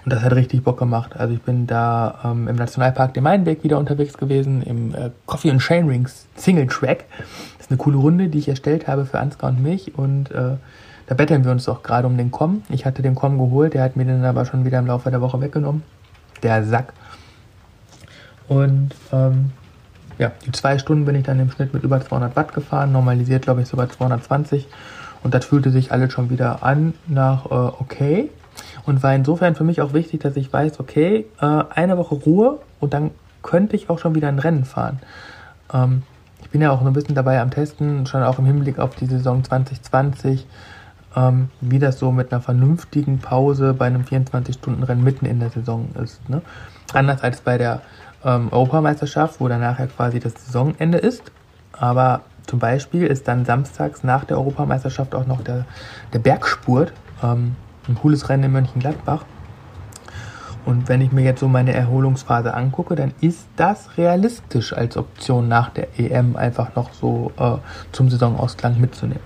Und 0.07 0.13
das 0.13 0.23
hat 0.23 0.35
richtig 0.35 0.63
Bock 0.63 0.79
gemacht. 0.79 1.17
Also 1.17 1.33
ich 1.33 1.41
bin 1.41 1.67
da 1.67 2.19
ähm, 2.23 2.47
im 2.47 2.55
Nationalpark 2.55 3.13
dem 3.13 3.25
Mainweg 3.25 3.61
wieder 3.65 3.77
unterwegs 3.77 4.17
gewesen, 4.17 4.61
im 4.61 4.95
äh, 4.95 5.09
Coffee 5.25 5.51
and 5.51 5.59
Chain 5.59 5.85
Rings 5.85 6.27
Single 6.37 6.67
Track. 6.67 7.03
Das 7.57 7.65
ist 7.65 7.71
eine 7.71 7.77
coole 7.77 7.97
Runde, 7.97 8.29
die 8.29 8.37
ich 8.37 8.47
erstellt 8.47 8.87
habe 8.87 9.05
für 9.05 9.19
Ansgar 9.19 9.49
und 9.49 9.61
mich. 9.61 9.97
Und 9.97 10.31
äh, 10.31 10.55
da 11.07 11.13
betteln 11.13 11.43
wir 11.43 11.51
uns 11.51 11.65
doch 11.65 11.83
gerade 11.83 12.07
um 12.07 12.15
den 12.15 12.31
Com. 12.31 12.63
Ich 12.69 12.85
hatte 12.85 13.01
den 13.01 13.15
Com 13.15 13.37
geholt, 13.37 13.73
der 13.73 13.83
hat 13.83 13.97
mir 13.97 14.05
den 14.05 14.23
aber 14.23 14.45
schon 14.45 14.63
wieder 14.63 14.79
im 14.79 14.87
Laufe 14.87 15.11
der 15.11 15.19
Woche 15.19 15.41
weggenommen. 15.41 15.83
Der 16.41 16.63
Sack. 16.63 16.93
Und 18.47 18.91
ähm, 19.11 19.51
ja, 20.17 20.31
die 20.45 20.53
zwei 20.53 20.77
Stunden 20.77 21.03
bin 21.03 21.15
ich 21.15 21.25
dann 21.25 21.37
im 21.41 21.51
Schnitt 21.51 21.73
mit 21.73 21.83
über 21.83 21.99
200 21.99 22.33
Watt 22.37 22.53
gefahren, 22.53 22.93
normalisiert 22.93 23.41
glaube 23.41 23.61
ich 23.61 23.67
sogar 23.67 23.89
220. 23.89 24.67
Und 25.21 25.33
das 25.33 25.43
fühlte 25.43 25.69
sich 25.69 25.91
alles 25.91 26.13
schon 26.13 26.29
wieder 26.29 26.63
an 26.63 26.93
nach 27.07 27.47
äh, 27.47 27.73
okay. 27.81 28.29
Und 28.87 29.03
war 29.03 29.13
insofern 29.13 29.53
für 29.53 29.65
mich 29.65 29.81
auch 29.81 29.93
wichtig, 29.93 30.21
dass 30.21 30.37
ich 30.37 30.51
weiß, 30.51 30.79
okay, 30.79 31.25
äh, 31.41 31.63
eine 31.69 31.97
Woche 31.97 32.15
Ruhe 32.15 32.59
und 32.79 32.93
dann 32.93 33.11
könnte 33.43 33.75
ich 33.75 33.89
auch 33.89 33.99
schon 33.99 34.15
wieder 34.15 34.29
ein 34.29 34.39
Rennen 34.39 34.63
fahren. 34.63 34.99
Ähm, 35.73 36.03
ich 36.41 36.49
bin 36.49 36.61
ja 36.61 36.71
auch 36.71 36.81
ein 36.81 36.93
bisschen 36.93 37.13
dabei 37.13 37.41
am 37.41 37.51
Testen, 37.51 38.05
schon 38.05 38.23
auch 38.23 38.39
im 38.39 38.45
Hinblick 38.45 38.79
auf 38.79 38.95
die 38.95 39.05
Saison 39.05 39.43
2020, 39.43 40.47
ähm, 41.17 41.49
wie 41.59 41.79
das 41.79 41.99
so 41.99 42.13
mit 42.13 42.31
einer 42.31 42.39
vernünftigen 42.39 43.19
Pause 43.19 43.73
bei 43.73 43.87
einem 43.87 44.03
24-Stunden-Rennen 44.03 45.03
mitten 45.03 45.25
in 45.25 45.41
der 45.41 45.49
Saison 45.49 45.89
ist. 46.01 46.29
Ne? 46.29 46.41
Anders 46.93 47.23
als 47.23 47.41
bei 47.41 47.57
der 47.57 47.81
ähm, 48.23 48.47
Europameisterschaft, 48.51 49.41
wo 49.41 49.49
dann 49.49 49.59
nachher 49.59 49.87
quasi 49.87 50.21
das 50.21 50.33
Saisonende 50.45 50.97
ist. 50.97 51.23
Aber 51.73 52.21
zum 52.45 52.59
Beispiel 52.59 53.05
ist 53.05 53.27
dann 53.27 53.43
samstags 53.43 54.05
nach 54.05 54.23
der 54.23 54.37
Europameisterschaft 54.37 55.13
auch 55.13 55.27
noch 55.27 55.41
der, 55.41 55.65
der 56.13 56.19
Bergspurt. 56.19 56.93
Ähm, 57.21 57.57
ein 57.87 57.95
cooles 57.95 58.29
Rennen 58.29 58.43
in 58.43 58.51
Mönchengladbach. 58.51 59.25
Und 60.65 60.89
wenn 60.89 60.99
ich 60.99 61.13
mir 61.13 61.23
jetzt 61.23 61.39
so 61.39 61.47
meine 61.47 61.73
Erholungsphase 61.73 62.53
angucke, 62.53 62.95
dann 62.95 63.13
ist 63.21 63.47
das 63.55 63.97
realistisch 63.97 64.73
als 64.73 64.97
Option 64.97 65.47
nach 65.47 65.69
der 65.69 65.97
EM 65.97 66.35
einfach 66.35 66.75
noch 66.75 66.91
so 66.91 67.31
äh, 67.39 67.53
zum 67.93 68.09
Saisonausklang 68.09 68.79
mitzunehmen. 68.79 69.23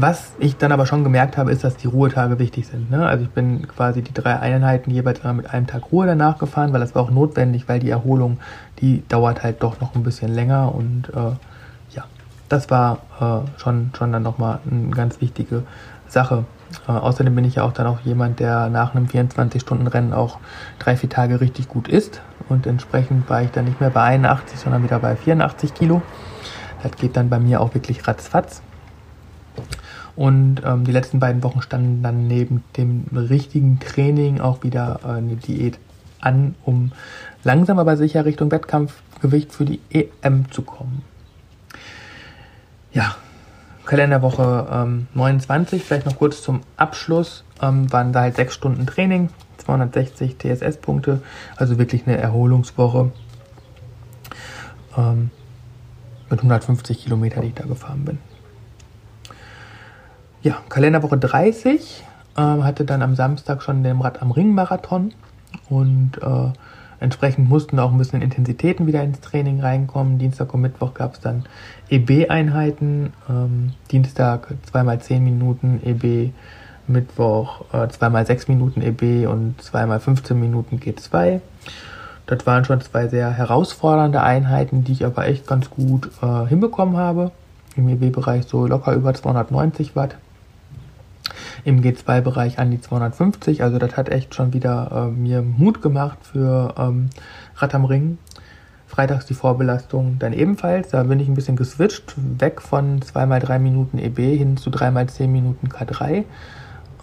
Was 0.00 0.30
ich 0.38 0.56
dann 0.56 0.70
aber 0.70 0.86
schon 0.86 1.02
gemerkt 1.02 1.36
habe, 1.36 1.50
ist, 1.50 1.64
dass 1.64 1.76
die 1.76 1.88
Ruhetage 1.88 2.38
wichtig 2.38 2.68
sind. 2.68 2.88
Ne? 2.88 3.04
Also 3.04 3.24
ich 3.24 3.30
bin 3.30 3.66
quasi 3.66 4.02
die 4.02 4.14
drei 4.14 4.38
Einheiten 4.38 4.92
jeweils 4.92 5.24
mit 5.24 5.50
einem 5.50 5.66
Tag 5.66 5.90
Ruhe 5.90 6.06
danach 6.06 6.38
gefahren, 6.38 6.72
weil 6.72 6.78
das 6.78 6.94
war 6.94 7.02
auch 7.02 7.10
notwendig, 7.10 7.68
weil 7.68 7.80
die 7.80 7.90
Erholung, 7.90 8.38
die 8.78 9.02
dauert 9.08 9.42
halt 9.42 9.64
doch 9.64 9.80
noch 9.80 9.96
ein 9.96 10.04
bisschen 10.04 10.32
länger 10.32 10.72
und 10.72 11.08
äh, 11.08 11.96
ja, 11.96 12.04
das 12.48 12.70
war 12.70 12.98
äh, 13.20 13.60
schon, 13.60 13.90
schon 13.98 14.12
dann 14.12 14.22
nochmal 14.22 14.60
eine 14.70 14.90
ganz 14.90 15.20
wichtige 15.20 15.64
Sache. 16.08 16.44
Äh, 16.86 16.92
außerdem 16.92 17.34
bin 17.34 17.44
ich 17.44 17.56
ja 17.56 17.64
auch 17.64 17.72
dann 17.72 17.86
auch 17.86 18.00
jemand, 18.00 18.40
der 18.40 18.68
nach 18.68 18.94
einem 18.94 19.06
24-Stunden-Rennen 19.06 20.12
auch 20.12 20.38
drei, 20.78 20.96
vier 20.96 21.08
Tage 21.08 21.40
richtig 21.40 21.68
gut 21.68 21.88
isst. 21.88 22.20
Und 22.48 22.66
entsprechend 22.66 23.28
war 23.28 23.42
ich 23.42 23.50
dann 23.50 23.64
nicht 23.64 23.80
mehr 23.80 23.90
bei 23.90 24.02
81, 24.02 24.58
sondern 24.58 24.82
wieder 24.82 24.98
bei 24.98 25.16
84 25.16 25.74
Kilo. 25.74 26.02
Das 26.82 26.92
geht 26.92 27.16
dann 27.16 27.28
bei 27.28 27.38
mir 27.38 27.60
auch 27.60 27.74
wirklich 27.74 28.06
ratzfatz. 28.06 28.62
Und 30.16 30.62
ähm, 30.64 30.84
die 30.84 30.92
letzten 30.92 31.20
beiden 31.20 31.42
Wochen 31.44 31.62
standen 31.62 32.02
dann 32.02 32.26
neben 32.26 32.64
dem 32.76 33.04
richtigen 33.12 33.78
Training 33.78 34.40
auch 34.40 34.64
wieder 34.64 35.00
äh, 35.04 35.18
eine 35.18 35.36
Diät 35.36 35.78
an, 36.20 36.56
um 36.64 36.90
langsam 37.44 37.78
aber 37.78 37.96
sicher 37.96 38.24
Richtung 38.24 38.50
Wettkampf 38.50 38.94
Gewicht 39.20 39.52
für 39.52 39.64
die 39.64 39.80
EM 39.90 40.50
zu 40.50 40.62
kommen. 40.62 41.02
Ja, 42.92 43.16
Kalenderwoche 43.88 44.66
ähm, 44.70 45.08
29, 45.14 45.82
vielleicht 45.82 46.04
noch 46.04 46.18
kurz 46.18 46.42
zum 46.42 46.60
Abschluss, 46.76 47.42
ähm, 47.62 47.90
waren 47.90 48.12
da 48.12 48.20
halt 48.20 48.36
sechs 48.36 48.52
Stunden 48.52 48.86
Training, 48.86 49.30
260 49.56 50.36
TSS-Punkte, 50.36 51.22
also 51.56 51.78
wirklich 51.78 52.06
eine 52.06 52.18
Erholungswoche. 52.18 53.12
Ähm, 54.94 55.30
mit 56.28 56.38
150 56.40 57.02
Kilometer, 57.04 57.40
die 57.40 57.46
ich 57.46 57.54
da 57.54 57.64
gefahren 57.64 58.04
bin. 58.04 58.18
Ja, 60.42 60.58
Kalenderwoche 60.68 61.16
30 61.16 62.04
ähm, 62.36 62.64
hatte 62.64 62.84
dann 62.84 63.00
am 63.00 63.14
Samstag 63.14 63.62
schon 63.62 63.82
den 63.82 64.02
Rad 64.02 64.20
am 64.20 64.32
Ring 64.32 64.52
Marathon 64.52 65.14
und 65.70 66.18
äh, 66.20 66.52
entsprechend 67.00 67.48
mussten 67.48 67.78
auch 67.78 67.90
ein 67.90 67.98
bisschen 67.98 68.22
Intensitäten 68.22 68.86
wieder 68.86 69.02
ins 69.02 69.20
Training 69.20 69.60
reinkommen. 69.60 70.18
Dienstag 70.18 70.52
und 70.54 70.62
Mittwoch 70.62 70.94
gab 70.94 71.14
es 71.14 71.20
dann 71.20 71.44
EB-Einheiten. 71.90 73.12
Ähm, 73.28 73.72
Dienstag 73.90 74.54
zweimal 74.70 75.00
10 75.00 75.22
Minuten 75.22 75.80
EB, 75.84 76.32
Mittwoch 76.86 77.64
äh, 77.72 77.88
zweimal 77.88 78.26
6 78.26 78.48
Minuten 78.48 78.82
EB 78.82 79.28
und 79.28 79.60
zweimal 79.62 80.00
15 80.00 80.38
Minuten 80.38 80.76
G2. 80.78 81.40
Das 82.26 82.46
waren 82.46 82.64
schon 82.64 82.80
zwei 82.80 83.08
sehr 83.08 83.30
herausfordernde 83.30 84.22
Einheiten, 84.22 84.84
die 84.84 84.92
ich 84.92 85.04
aber 85.06 85.26
echt 85.26 85.46
ganz 85.46 85.70
gut 85.70 86.10
äh, 86.22 86.46
hinbekommen 86.46 86.96
habe. 86.96 87.30
Im 87.76 87.88
EB-Bereich 87.88 88.44
so 88.46 88.66
locker 88.66 88.92
über 88.92 89.14
290 89.14 89.96
Watt 89.96 90.16
im 91.64 91.82
G2-Bereich 91.82 92.58
an 92.58 92.70
die 92.70 92.80
250. 92.80 93.62
Also 93.62 93.78
das 93.78 93.96
hat 93.96 94.08
echt 94.08 94.34
schon 94.34 94.52
wieder 94.52 95.08
äh, 95.08 95.10
mir 95.10 95.42
Mut 95.42 95.82
gemacht 95.82 96.18
für 96.22 96.74
ähm, 96.78 97.10
Rad 97.56 97.74
am 97.74 97.84
Ring. 97.84 98.18
Freitags 98.86 99.26
die 99.26 99.34
Vorbelastung 99.34 100.18
dann 100.18 100.32
ebenfalls. 100.32 100.88
Da 100.88 101.02
bin 101.02 101.20
ich 101.20 101.28
ein 101.28 101.34
bisschen 101.34 101.56
geswitcht, 101.56 102.14
weg 102.16 102.62
von 102.62 103.00
2x3 103.00 103.58
Minuten 103.58 103.98
EB 103.98 104.18
hin 104.38 104.56
zu 104.56 104.70
3x10 104.70 105.28
Minuten 105.28 105.68
K3. 105.68 106.24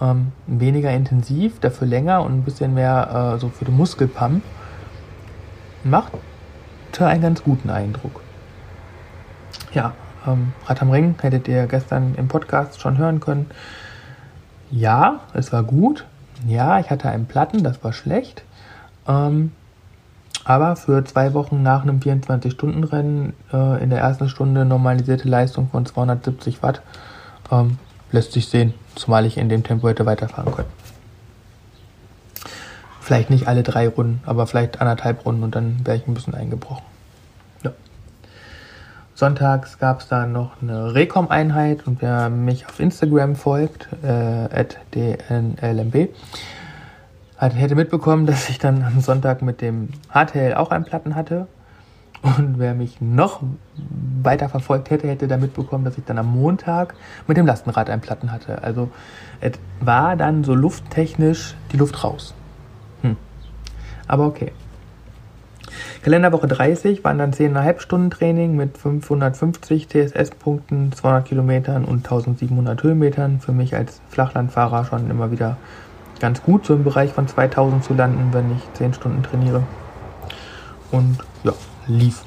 Ähm, 0.01 0.31
weniger 0.47 0.91
intensiv, 0.91 1.59
dafür 1.59 1.88
länger 1.88 2.24
und 2.24 2.33
ein 2.33 2.43
bisschen 2.43 2.74
mehr 2.74 3.35
äh, 3.35 3.39
so 3.39 3.50
für 3.50 3.65
den 3.65 3.77
Muskelpump. 3.77 4.43
Machte 5.83 6.17
einen 7.00 7.21
ganz 7.21 7.43
guten 7.43 7.69
Eindruck. 7.69 8.21
Ja, 9.74 9.93
ähm, 10.25 10.53
Rad 10.65 10.81
am 10.81 10.89
Ring 10.89 11.15
hättet 11.21 11.47
ihr 11.47 11.67
gestern 11.67 12.15
im 12.15 12.27
Podcast 12.27 12.81
schon 12.81 12.97
hören 12.97 13.19
können. 13.19 13.47
Ja, 14.72 15.22
es 15.34 15.51
war 15.53 15.63
gut. 15.63 16.05
Ja, 16.48 16.79
ich 16.79 16.89
hatte 16.89 17.10
einen 17.10 17.25
Platten, 17.25 17.63
das 17.63 17.84
war 17.84 17.93
schlecht. 17.93 18.43
Ähm, 19.07 19.51
aber 20.43 20.75
für 20.75 21.03
zwei 21.05 21.34
Wochen 21.34 21.63
nach 21.63 21.81
einem 21.81 22.00
24-Stunden-Rennen 22.00 23.34
äh, 23.51 23.84
in 23.84 23.89
der 23.89 24.00
ersten 24.00 24.29
Stunde 24.29 24.65
normalisierte 24.65 25.27
Leistung 25.27 25.69
von 25.69 25.86
270 25.86 26.62
Watt 26.62 26.81
ähm, 27.51 27.77
lässt 28.12 28.31
sich 28.31 28.48
sehen, 28.48 28.74
zumal 28.95 29.25
ich 29.25 29.38
in 29.38 29.50
dem 29.50 29.63
Tempo 29.63 29.88
hätte 29.88 30.05
weiterfahren 30.05 30.53
können. 30.53 30.69
Vielleicht 33.01 33.29
nicht 33.29 33.48
alle 33.48 33.63
drei 33.63 33.88
Runden, 33.88 34.22
aber 34.25 34.48
vielleicht 34.48 34.81
anderthalb 34.81 35.25
Runden 35.25 35.43
und 35.43 35.55
dann 35.55 35.86
wäre 35.86 35.98
ich 35.98 36.07
ein 36.07 36.13
bisschen 36.13 36.34
eingebrochen. 36.34 36.84
Sonntags 39.15 39.79
gab 39.79 40.01
es 40.01 40.10
da 40.10 40.25
noch 40.25 40.62
eine 40.62 40.93
Recom-Einheit 40.93 41.88
und 41.88 42.01
wer 42.01 42.29
mich 42.29 42.67
auf 42.67 42.81
Instagram 42.81 43.38
folgt, 43.38 43.88
äh, 44.03 44.65
dnlmb, 44.93 46.10
hätte 47.39 47.75
mitbekommen, 47.75 48.25
dass 48.25 48.50
ich 48.50 48.59
dann 48.59 48.83
am 48.83 49.00
Sonntag 49.00 49.42
mit 49.42 49.61
dem 49.61 49.87
HTL 50.13 50.55
auch 50.55 50.70
einen 50.70 50.83
Platten 50.83 51.16
hatte. 51.16 51.48
Und 52.24 52.59
wer 52.59 52.74
mich 52.74 53.00
noch 53.00 53.42
weiter 54.22 54.50
verfolgt 54.50 54.89
hätte, 54.89 55.07
hätte 55.07 55.29
da 55.29 55.37
mitbekommen, 55.37 55.85
dass 55.85 55.98
ich 55.98 56.03
dann 56.03 56.18
am 56.18 56.27
Montag 56.27 56.96
mit 57.25 57.37
dem 57.37 57.46
Lastenrad 57.46 57.89
einen 57.89 58.01
Platten 58.01 58.33
hatte. 58.33 58.63
Also 58.63 58.89
es 59.39 59.53
war 59.79 60.18
dann 60.18 60.44
so 60.44 60.55
lufttechnisch 60.55 61.55
die 61.72 61.77
Luft 61.77 62.03
raus. 62.03 62.33
Hm. 63.01 63.16
Aber 64.07 64.25
okay. 64.25 64.51
Kalenderwoche 66.03 66.48
30 66.48 67.03
waren 67.03 67.18
dann 67.18 67.31
10,5 67.31 67.79
Stunden 67.79 68.11
Training 68.11 68.55
mit 68.55 68.77
550 68.77 69.88
TSS-Punkten, 69.88 70.92
200 70.92 71.25
Kilometern 71.25 71.85
und 71.85 72.05
1700 72.05 72.81
Höhenmetern. 72.83 73.40
Für 73.40 73.51
mich 73.51 73.75
als 73.75 74.01
Flachlandfahrer 74.09 74.85
schon 74.85 75.09
immer 75.09 75.31
wieder 75.31 75.57
ganz 76.20 76.42
gut, 76.44 76.66
so 76.66 76.75
im 76.75 76.83
Bereich 76.83 77.11
von 77.11 77.27
2000 77.27 77.83
zu 77.83 77.94
landen, 77.94 78.29
wenn 78.31 78.51
ich 78.51 78.61
10 78.74 78.94
Stunden 78.94 79.24
trainiere. 79.24 79.64
Und 80.92 81.18
ja, 81.44 81.53
lief. 81.88 82.24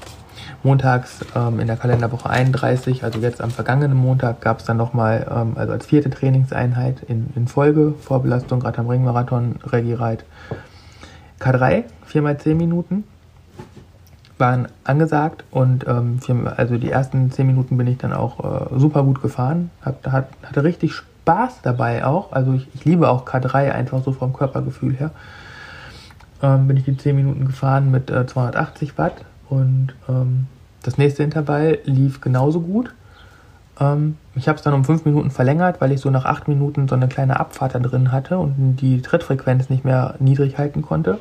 Montags 0.63 1.21
ähm, 1.37 1.61
in 1.61 1.69
der 1.69 1.77
Kalenderwoche 1.77 2.29
31, 2.29 3.05
also 3.05 3.21
jetzt 3.21 3.41
am 3.41 3.51
vergangenen 3.51 3.97
Montag, 3.97 4.41
gab 4.41 4.59
es 4.59 4.65
dann 4.65 4.77
nochmal, 4.77 5.27
ähm, 5.31 5.53
also 5.57 5.73
als 5.73 5.87
vierte 5.87 6.11
Trainingseinheit 6.11 7.03
in, 7.07 7.31
in 7.37 7.47
Folge, 7.47 7.95
Vorbelastung, 8.01 8.61
gerade 8.61 8.79
am 8.79 8.89
Ringmarathon, 8.89 9.57
Reggae 9.65 9.95
Ride, 9.95 10.25
K3, 11.41 11.85
4x10 12.11 12.55
Minuten, 12.57 13.05
waren 14.39 14.69
angesagt 14.85 15.45
und 15.51 15.87
ähm, 15.87 16.19
also 16.57 16.79
die 16.79 16.91
ersten 16.91 17.31
zehn 17.31 17.47
Minuten 17.47 17.77
bin 17.77 17.87
ich 17.87 17.99
dann 17.99 18.13
auch 18.13 18.73
äh, 18.73 18.79
super 18.79 19.03
gut 19.03 19.21
gefahren. 19.21 19.71
Hab, 19.83 20.07
hat, 20.07 20.29
hatte 20.43 20.65
richtig 20.65 20.95
Spaß 20.95 21.61
dabei 21.63 22.05
auch. 22.05 22.33
Also 22.33 22.53
ich, 22.53 22.69
ich 22.75 22.85
liebe 22.85 23.09
auch 23.09 23.27
K3 23.27 23.73
einfach 23.73 24.03
so 24.03 24.13
vom 24.13 24.33
Körpergefühl 24.33 24.95
her. 24.95 25.11
Ähm, 26.43 26.69
bin 26.69 26.77
ich 26.77 26.85
die 26.85 26.97
zehn 26.97 27.17
Minuten 27.17 27.47
gefahren 27.47 27.91
mit 27.91 28.11
äh, 28.11 28.27
280 28.27 28.97
Watt 28.97 29.25
und 29.49 29.95
ähm, 30.09 30.47
das 30.83 30.99
nächste 30.99 31.23
Intervall 31.23 31.79
lief 31.85 32.21
genauso 32.21 32.61
gut. 32.61 32.95
Ähm, 33.81 34.17
ich 34.37 34.49
habe 34.49 34.57
es 34.57 34.63
dann 34.63 34.75
um 34.75 34.85
fünf 34.85 35.05
Minuten 35.05 35.31
verlängert, 35.31 35.81
weil 35.81 35.91
ich 35.91 36.01
so 36.01 36.11
nach 36.11 36.25
acht 36.25 36.47
Minuten 36.47 36.87
so 36.87 36.95
eine 36.95 37.09
kleine 37.09 37.41
Abfahrt 37.41 37.75
da 37.75 37.81
drin 37.81 38.13
hatte 38.13 38.39
und 38.39 38.77
die 38.77 39.03
Trittfrequenz 39.03 39.69
nicht 39.69 39.85
mehr 39.85 40.15
niedrig 40.21 40.59
halten 40.59 40.83
konnte 40.83 41.19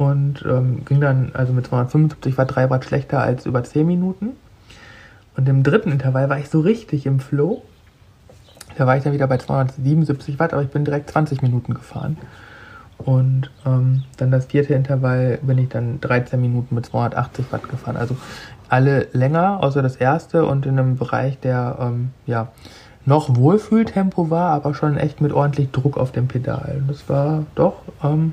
und 0.00 0.46
ähm, 0.48 0.82
ging 0.86 0.98
dann 1.02 1.32
also 1.34 1.52
mit 1.52 1.66
275 1.66 2.38
Watt 2.38 2.56
3 2.56 2.70
Watt 2.70 2.86
schlechter 2.86 3.20
als 3.20 3.44
über 3.44 3.62
10 3.62 3.86
Minuten. 3.86 4.30
Und 5.36 5.46
im 5.46 5.62
dritten 5.62 5.92
Intervall 5.92 6.30
war 6.30 6.38
ich 6.38 6.48
so 6.48 6.60
richtig 6.60 7.04
im 7.04 7.20
Flow. 7.20 7.62
Da 8.78 8.86
war 8.86 8.96
ich 8.96 9.04
dann 9.04 9.12
wieder 9.12 9.26
bei 9.26 9.36
277 9.36 10.38
Watt, 10.38 10.54
aber 10.54 10.62
ich 10.62 10.70
bin 10.70 10.86
direkt 10.86 11.10
20 11.10 11.42
Minuten 11.42 11.74
gefahren. 11.74 12.16
Und 12.96 13.50
ähm, 13.66 14.04
dann 14.16 14.30
das 14.30 14.46
vierte 14.46 14.72
Intervall 14.72 15.38
bin 15.42 15.58
ich 15.58 15.68
dann 15.68 16.00
13 16.00 16.40
Minuten 16.40 16.74
mit 16.74 16.86
280 16.86 17.52
Watt 17.52 17.68
gefahren. 17.68 17.98
Also 17.98 18.16
alle 18.70 19.06
länger, 19.12 19.62
außer 19.62 19.82
das 19.82 19.96
erste 19.96 20.46
und 20.46 20.64
in 20.64 20.78
einem 20.78 20.96
Bereich, 20.96 21.38
der 21.40 21.76
ähm, 21.78 22.12
ja 22.24 22.48
noch 23.04 23.36
Wohlfühltempo 23.36 24.30
war, 24.30 24.52
aber 24.52 24.72
schon 24.72 24.96
echt 24.96 25.20
mit 25.20 25.34
ordentlich 25.34 25.72
Druck 25.72 25.98
auf 25.98 26.10
dem 26.10 26.26
Pedal. 26.26 26.76
Und 26.78 26.88
das 26.88 27.06
war 27.06 27.44
doch 27.54 27.82
ähm, 28.02 28.32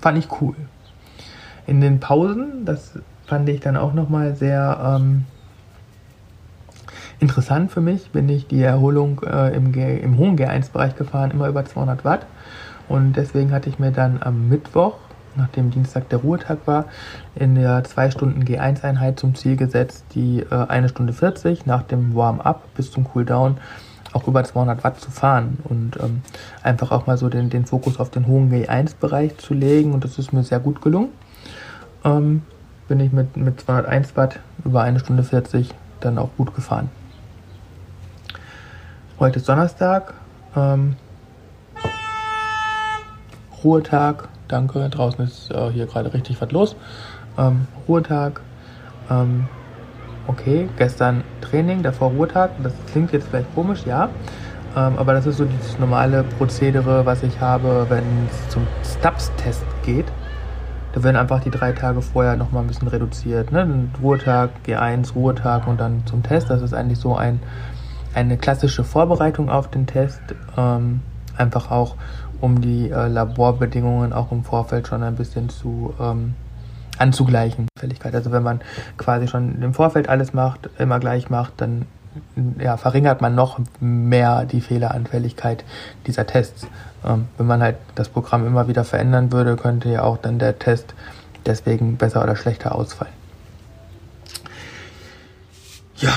fand 0.00 0.18
ich 0.18 0.28
cool. 0.40 0.54
In 1.66 1.80
den 1.80 2.00
Pausen, 2.00 2.64
das 2.64 2.98
fand 3.26 3.48
ich 3.48 3.60
dann 3.60 3.76
auch 3.76 3.94
nochmal 3.94 4.34
sehr 4.34 4.98
ähm, 4.98 5.24
interessant 7.20 7.70
für 7.70 7.80
mich, 7.80 8.10
bin 8.10 8.28
ich 8.28 8.48
die 8.48 8.62
Erholung 8.62 9.22
äh, 9.22 9.54
im, 9.54 9.72
G 9.72 9.98
im 9.98 10.18
hohen 10.18 10.36
G1-Bereich 10.36 10.96
gefahren, 10.96 11.30
immer 11.30 11.48
über 11.48 11.64
200 11.64 12.04
Watt. 12.04 12.26
Und 12.88 13.14
deswegen 13.14 13.52
hatte 13.52 13.68
ich 13.68 13.78
mir 13.78 13.92
dann 13.92 14.20
am 14.22 14.48
Mittwoch, 14.48 14.96
nachdem 15.36 15.70
Dienstag 15.70 16.08
der 16.08 16.18
Ruhetag 16.18 16.58
war, 16.66 16.86
in 17.36 17.54
der 17.54 17.84
2 17.84 18.10
Stunden 18.10 18.44
G1-Einheit 18.44 19.18
zum 19.18 19.34
Ziel 19.34 19.56
gesetzt, 19.56 20.04
die 20.14 20.40
äh, 20.40 20.66
1 20.66 20.90
Stunde 20.90 21.12
40 21.12 21.64
nach 21.64 21.82
dem 21.82 22.14
Warm-up 22.14 22.74
bis 22.74 22.90
zum 22.90 23.04
Cooldown 23.04 23.56
auch 24.12 24.26
über 24.28 24.44
200 24.44 24.84
Watt 24.84 25.00
zu 25.00 25.10
fahren 25.10 25.58
und 25.64 25.96
ähm, 26.00 26.22
einfach 26.62 26.90
auch 26.90 27.06
mal 27.06 27.16
so 27.16 27.28
den, 27.28 27.50
den 27.50 27.66
Fokus 27.66 27.98
auf 27.98 28.10
den 28.10 28.26
hohen 28.26 28.52
G1-Bereich 28.52 29.38
zu 29.38 29.54
legen 29.54 29.92
und 29.92 30.04
das 30.04 30.18
ist 30.18 30.32
mir 30.32 30.42
sehr 30.42 30.60
gut 30.60 30.82
gelungen. 30.82 31.08
Ähm, 32.04 32.42
bin 32.88 33.00
ich 33.00 33.12
mit, 33.12 33.36
mit 33.36 33.60
201 33.60 34.16
Watt 34.16 34.40
über 34.64 34.82
eine 34.82 34.98
Stunde 34.98 35.22
40 35.22 35.70
dann 36.00 36.18
auch 36.18 36.30
gut 36.36 36.54
gefahren. 36.54 36.90
Heute 39.18 39.38
ist 39.38 39.48
Donnerstag. 39.48 40.14
Ähm, 40.56 40.96
Ruhetag, 43.62 44.28
danke. 44.48 44.88
Draußen 44.88 45.24
ist 45.24 45.50
äh, 45.50 45.70
hier 45.70 45.86
gerade 45.86 46.12
richtig 46.12 46.40
was 46.40 46.50
los. 46.50 46.76
Ähm, 47.38 47.66
Ruhetag. 47.88 48.40
Okay, 50.26 50.68
gestern 50.76 51.24
Training, 51.40 51.82
davor 51.82 52.10
Ruhetag. 52.10 52.50
Das 52.62 52.72
klingt 52.90 53.12
jetzt 53.12 53.28
vielleicht 53.28 53.52
komisch, 53.54 53.84
ja. 53.86 54.08
Ähm, 54.76 54.94
aber 54.96 55.12
das 55.12 55.26
ist 55.26 55.36
so 55.36 55.44
dieses 55.44 55.78
normale 55.78 56.22
Prozedere, 56.38 57.04
was 57.04 57.22
ich 57.22 57.40
habe, 57.40 57.86
wenn 57.88 58.04
es 58.30 58.48
zum 58.48 58.66
Stubbs-Test 58.84 59.64
geht. 59.84 60.06
Da 60.92 61.02
werden 61.02 61.16
einfach 61.16 61.40
die 61.40 61.50
drei 61.50 61.72
Tage 61.72 62.02
vorher 62.02 62.36
nochmal 62.36 62.62
ein 62.62 62.68
bisschen 62.68 62.88
reduziert. 62.88 63.50
Ne? 63.50 63.88
Ruhetag, 64.02 64.50
G1, 64.66 65.14
Ruhetag 65.14 65.66
und 65.66 65.80
dann 65.80 66.02
zum 66.06 66.22
Test. 66.22 66.50
Das 66.50 66.62
ist 66.62 66.74
eigentlich 66.74 66.98
so 66.98 67.16
ein, 67.16 67.40
eine 68.14 68.36
klassische 68.36 68.84
Vorbereitung 68.84 69.50
auf 69.50 69.70
den 69.70 69.86
Test. 69.86 70.20
Ähm, 70.56 71.00
einfach 71.36 71.70
auch, 71.70 71.96
um 72.40 72.60
die 72.60 72.90
äh, 72.90 73.08
Laborbedingungen 73.08 74.12
auch 74.12 74.32
im 74.32 74.44
Vorfeld 74.44 74.86
schon 74.86 75.02
ein 75.02 75.16
bisschen 75.16 75.48
zu 75.48 75.94
ähm, 75.98 76.34
anzugleichen, 76.98 77.68
Fälligkeit. 77.78 78.14
Also 78.14 78.32
wenn 78.32 78.42
man 78.42 78.60
quasi 78.96 79.28
schon 79.28 79.62
im 79.62 79.74
Vorfeld 79.74 80.08
alles 80.08 80.32
macht, 80.32 80.68
immer 80.78 81.00
gleich 81.00 81.30
macht, 81.30 81.54
dann 81.60 81.86
ja, 82.58 82.76
verringert 82.76 83.20
man 83.20 83.34
noch 83.34 83.58
mehr 83.80 84.44
die 84.44 84.60
Fehleranfälligkeit 84.60 85.64
dieser 86.06 86.26
Tests. 86.26 86.66
Ähm, 87.04 87.26
wenn 87.38 87.46
man 87.46 87.62
halt 87.62 87.76
das 87.94 88.08
Programm 88.08 88.46
immer 88.46 88.68
wieder 88.68 88.84
verändern 88.84 89.32
würde, 89.32 89.56
könnte 89.56 89.88
ja 89.88 90.02
auch 90.02 90.18
dann 90.18 90.38
der 90.38 90.58
Test 90.58 90.94
deswegen 91.46 91.96
besser 91.96 92.22
oder 92.22 92.36
schlechter 92.36 92.74
ausfallen. 92.74 93.14
Ja, 95.96 96.12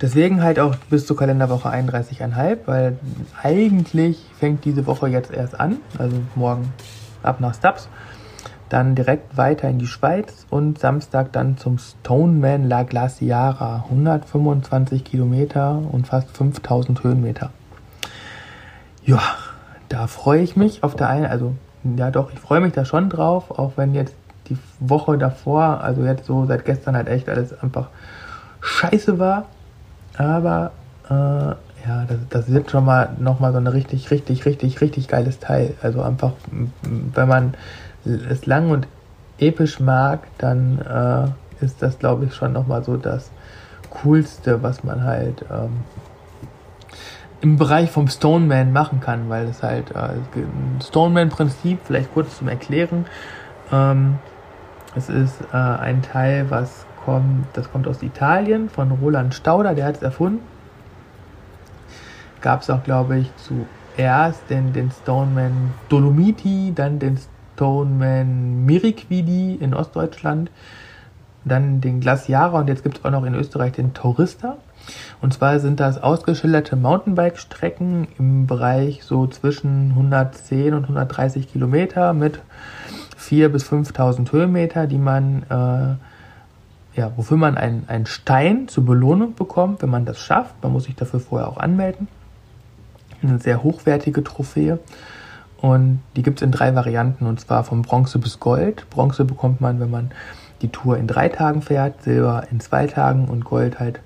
deswegen 0.00 0.42
halt 0.42 0.58
auch 0.58 0.76
bis 0.90 1.06
zur 1.06 1.16
Kalenderwoche 1.16 1.68
31,5, 1.68 2.58
weil 2.66 2.98
eigentlich 3.42 4.18
fängt 4.38 4.64
diese 4.64 4.86
Woche 4.86 5.08
jetzt 5.08 5.32
erst 5.32 5.58
an, 5.58 5.78
also 5.98 6.16
morgen 6.34 6.72
ab 7.22 7.40
nach 7.40 7.54
Stubbs, 7.54 7.88
dann 8.72 8.94
direkt 8.94 9.36
weiter 9.36 9.68
in 9.68 9.78
die 9.78 9.86
Schweiz 9.86 10.46
und 10.48 10.78
Samstag 10.78 11.32
dann 11.32 11.58
zum 11.58 11.78
Stoneman 11.78 12.68
La 12.68 12.84
Glaciara, 12.84 13.84
125 13.90 15.04
Kilometer 15.04 15.82
und 15.90 16.06
fast 16.06 16.34
5000 16.36 17.04
Höhenmeter. 17.04 17.50
Ja, 19.04 19.20
da 19.88 20.06
freue 20.06 20.40
ich 20.42 20.56
mich 20.56 20.82
auf 20.82 20.96
der 20.96 21.08
einen, 21.08 21.26
also 21.26 21.54
ja 21.96 22.10
doch, 22.10 22.32
ich 22.32 22.38
freue 22.38 22.60
mich 22.60 22.72
da 22.72 22.84
schon 22.84 23.10
drauf, 23.10 23.50
auch 23.50 23.72
wenn 23.76 23.94
jetzt 23.94 24.14
die 24.48 24.56
Woche 24.80 25.18
davor, 25.18 25.82
also 25.82 26.04
jetzt 26.04 26.24
so 26.24 26.46
seit 26.46 26.64
gestern 26.64 26.96
halt 26.96 27.08
echt 27.08 27.28
alles 27.28 27.52
einfach 27.62 27.88
scheiße 28.60 29.18
war. 29.18 29.46
Aber 30.16 30.72
äh, 31.08 31.12
ja, 31.12 32.04
das, 32.06 32.18
das 32.30 32.48
wird 32.52 32.70
schon 32.70 32.84
mal 32.84 33.10
nochmal 33.18 33.52
so 33.52 33.58
ein 33.58 33.66
richtig, 33.66 34.10
richtig, 34.10 34.46
richtig, 34.46 34.80
richtig 34.80 35.08
geiles 35.08 35.40
Teil. 35.40 35.74
Also 35.82 36.02
einfach, 36.02 36.32
wenn 36.82 37.28
man 37.28 37.54
es 38.04 38.46
lang 38.46 38.70
und 38.70 38.86
episch 39.38 39.80
mag, 39.80 40.20
dann 40.38 40.78
äh, 41.60 41.64
ist 41.64 41.82
das, 41.82 41.98
glaube 41.98 42.26
ich, 42.26 42.34
schon 42.34 42.52
nochmal 42.52 42.82
so 42.84 42.96
das 42.96 43.30
Coolste, 43.90 44.62
was 44.62 44.84
man 44.84 45.04
halt 45.04 45.44
ähm, 45.50 45.80
im 47.40 47.56
Bereich 47.56 47.90
vom 47.90 48.08
Stoneman 48.08 48.72
machen 48.72 49.00
kann, 49.00 49.28
weil 49.28 49.46
es 49.46 49.62
halt 49.62 49.90
äh, 49.90 50.10
Stoneman-Prinzip, 50.82 51.80
vielleicht 51.84 52.12
kurz 52.14 52.38
zum 52.38 52.48
Erklären, 52.48 53.06
ähm, 53.70 54.18
es 54.94 55.08
ist 55.08 55.40
äh, 55.52 55.56
ein 55.56 56.02
Teil, 56.02 56.50
was 56.50 56.86
kommt, 57.04 57.46
das 57.54 57.70
kommt 57.70 57.88
aus 57.88 58.02
Italien 58.02 58.68
von 58.68 58.90
Roland 58.92 59.34
Stauder, 59.34 59.74
der 59.74 59.86
hat 59.86 59.96
es 59.96 60.02
erfunden. 60.02 60.42
Gab 62.40 62.62
es 62.62 62.70
auch, 62.70 62.82
glaube 62.84 63.18
ich, 63.18 63.30
zuerst 63.36 64.48
den, 64.50 64.72
den 64.72 64.90
Stoneman 64.90 65.72
Dolomiti, 65.88 66.72
dann 66.74 66.98
den 66.98 67.18
Stoneman 67.62 68.66
Miriquidi 68.66 69.54
in 69.54 69.72
Ostdeutschland, 69.72 70.50
dann 71.44 71.80
den 71.80 72.00
Glaciara 72.00 72.58
und 72.58 72.66
jetzt 72.68 72.82
gibt 72.82 72.98
es 72.98 73.04
auch 73.04 73.12
noch 73.12 73.24
in 73.24 73.34
Österreich 73.34 73.72
den 73.72 73.94
Tourista. 73.94 74.56
Und 75.20 75.32
zwar 75.32 75.60
sind 75.60 75.78
das 75.78 76.02
ausgeschilderte 76.02 76.74
Mountainbike-Strecken 76.74 78.08
im 78.18 78.48
Bereich 78.48 79.04
so 79.04 79.28
zwischen 79.28 79.90
110 79.90 80.74
und 80.74 80.82
130 80.82 81.52
Kilometer 81.52 82.12
mit 82.14 82.40
4.000 83.20 83.48
bis 83.48 83.70
5.000 83.70 84.32
Höhenmeter, 84.32 84.88
die 84.88 84.98
man 84.98 85.44
äh, 85.44 86.98
ja, 86.98 87.12
wofür 87.16 87.36
man 87.36 87.56
einen, 87.56 87.84
einen 87.86 88.06
Stein 88.06 88.66
zur 88.66 88.84
Belohnung 88.84 89.36
bekommt, 89.36 89.82
wenn 89.82 89.90
man 89.90 90.04
das 90.04 90.18
schafft. 90.18 90.60
Man 90.64 90.72
muss 90.72 90.84
sich 90.84 90.96
dafür 90.96 91.20
vorher 91.20 91.46
auch 91.46 91.58
anmelden. 91.58 92.08
Eine 93.22 93.38
sehr 93.38 93.62
hochwertige 93.62 94.24
Trophäe. 94.24 94.80
Und 95.62 96.00
die 96.16 96.22
gibt 96.22 96.40
es 96.40 96.42
in 96.42 96.50
drei 96.50 96.74
Varianten, 96.74 97.24
und 97.24 97.38
zwar 97.38 97.62
von 97.62 97.82
Bronze 97.82 98.18
bis 98.18 98.40
Gold. 98.40 98.90
Bronze 98.90 99.24
bekommt 99.24 99.60
man, 99.60 99.78
wenn 99.78 99.90
man 99.90 100.10
die 100.60 100.68
Tour 100.68 100.98
in 100.98 101.06
drei 101.06 101.28
Tagen 101.28 101.62
fährt, 101.62 102.02
Silber 102.02 102.44
in 102.50 102.58
zwei 102.58 102.88
Tagen 102.88 103.28
und 103.28 103.44
Gold 103.44 103.78
halt 103.78 104.00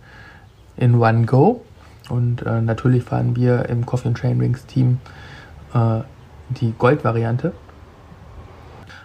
in 0.77 0.97
One 0.97 1.25
Go. 1.25 1.62
Und 2.11 2.42
äh, 2.42 2.61
natürlich 2.61 3.05
fahren 3.05 3.35
wir 3.37 3.71
im 3.71 3.87
Coffee 3.87 4.09
and 4.09 4.19
Train 4.19 4.38
Rings 4.38 4.66
Team 4.66 5.01
äh, 5.73 6.01
die 6.51 6.75
Gold-Variante. 6.79 7.55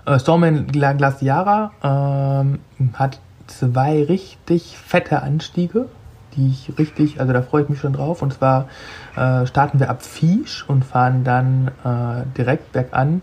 Äh, 0.05 0.19
Storman 0.19 0.67
Glaciara 0.67 1.71
ähm, 1.81 2.59
hat 2.93 3.19
zwei 3.47 4.03
richtig 4.03 4.77
fette 4.77 5.21
Anstiege, 5.21 5.87
die 6.35 6.49
ich 6.49 6.77
richtig, 6.77 7.19
also 7.19 7.33
da 7.33 7.41
freue 7.41 7.63
ich 7.63 7.69
mich 7.69 7.79
schon 7.79 7.93
drauf. 7.93 8.21
Und 8.21 8.33
zwar 8.33 8.67
äh, 9.15 9.45
starten 9.45 9.79
wir 9.79 9.89
ab 9.89 10.03
Fiesch 10.03 10.65
und 10.67 10.85
fahren 10.85 11.23
dann 11.23 11.69
äh, 11.83 12.25
direkt 12.37 12.71
bergan 12.71 13.21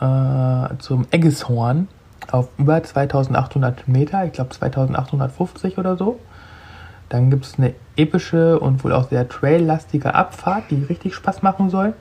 äh, 0.00 0.76
zum 0.78 1.06
Eggeshorn 1.10 1.88
auf 2.30 2.48
über 2.56 2.82
2800 2.82 3.86
Meter, 3.88 4.24
ich 4.24 4.32
glaube 4.32 4.50
2850 4.50 5.78
oder 5.78 5.96
so. 5.96 6.18
Dann 7.08 7.30
gibt 7.30 7.44
es 7.44 7.58
eine 7.58 7.74
epische 7.96 8.58
und 8.58 8.82
wohl 8.82 8.92
auch 8.92 9.08
sehr 9.08 9.28
traillastige 9.28 10.14
Abfahrt, 10.14 10.64
die 10.70 10.82
richtig 10.82 11.14
Spaß 11.14 11.42
machen 11.42 11.70
soll 11.70 11.94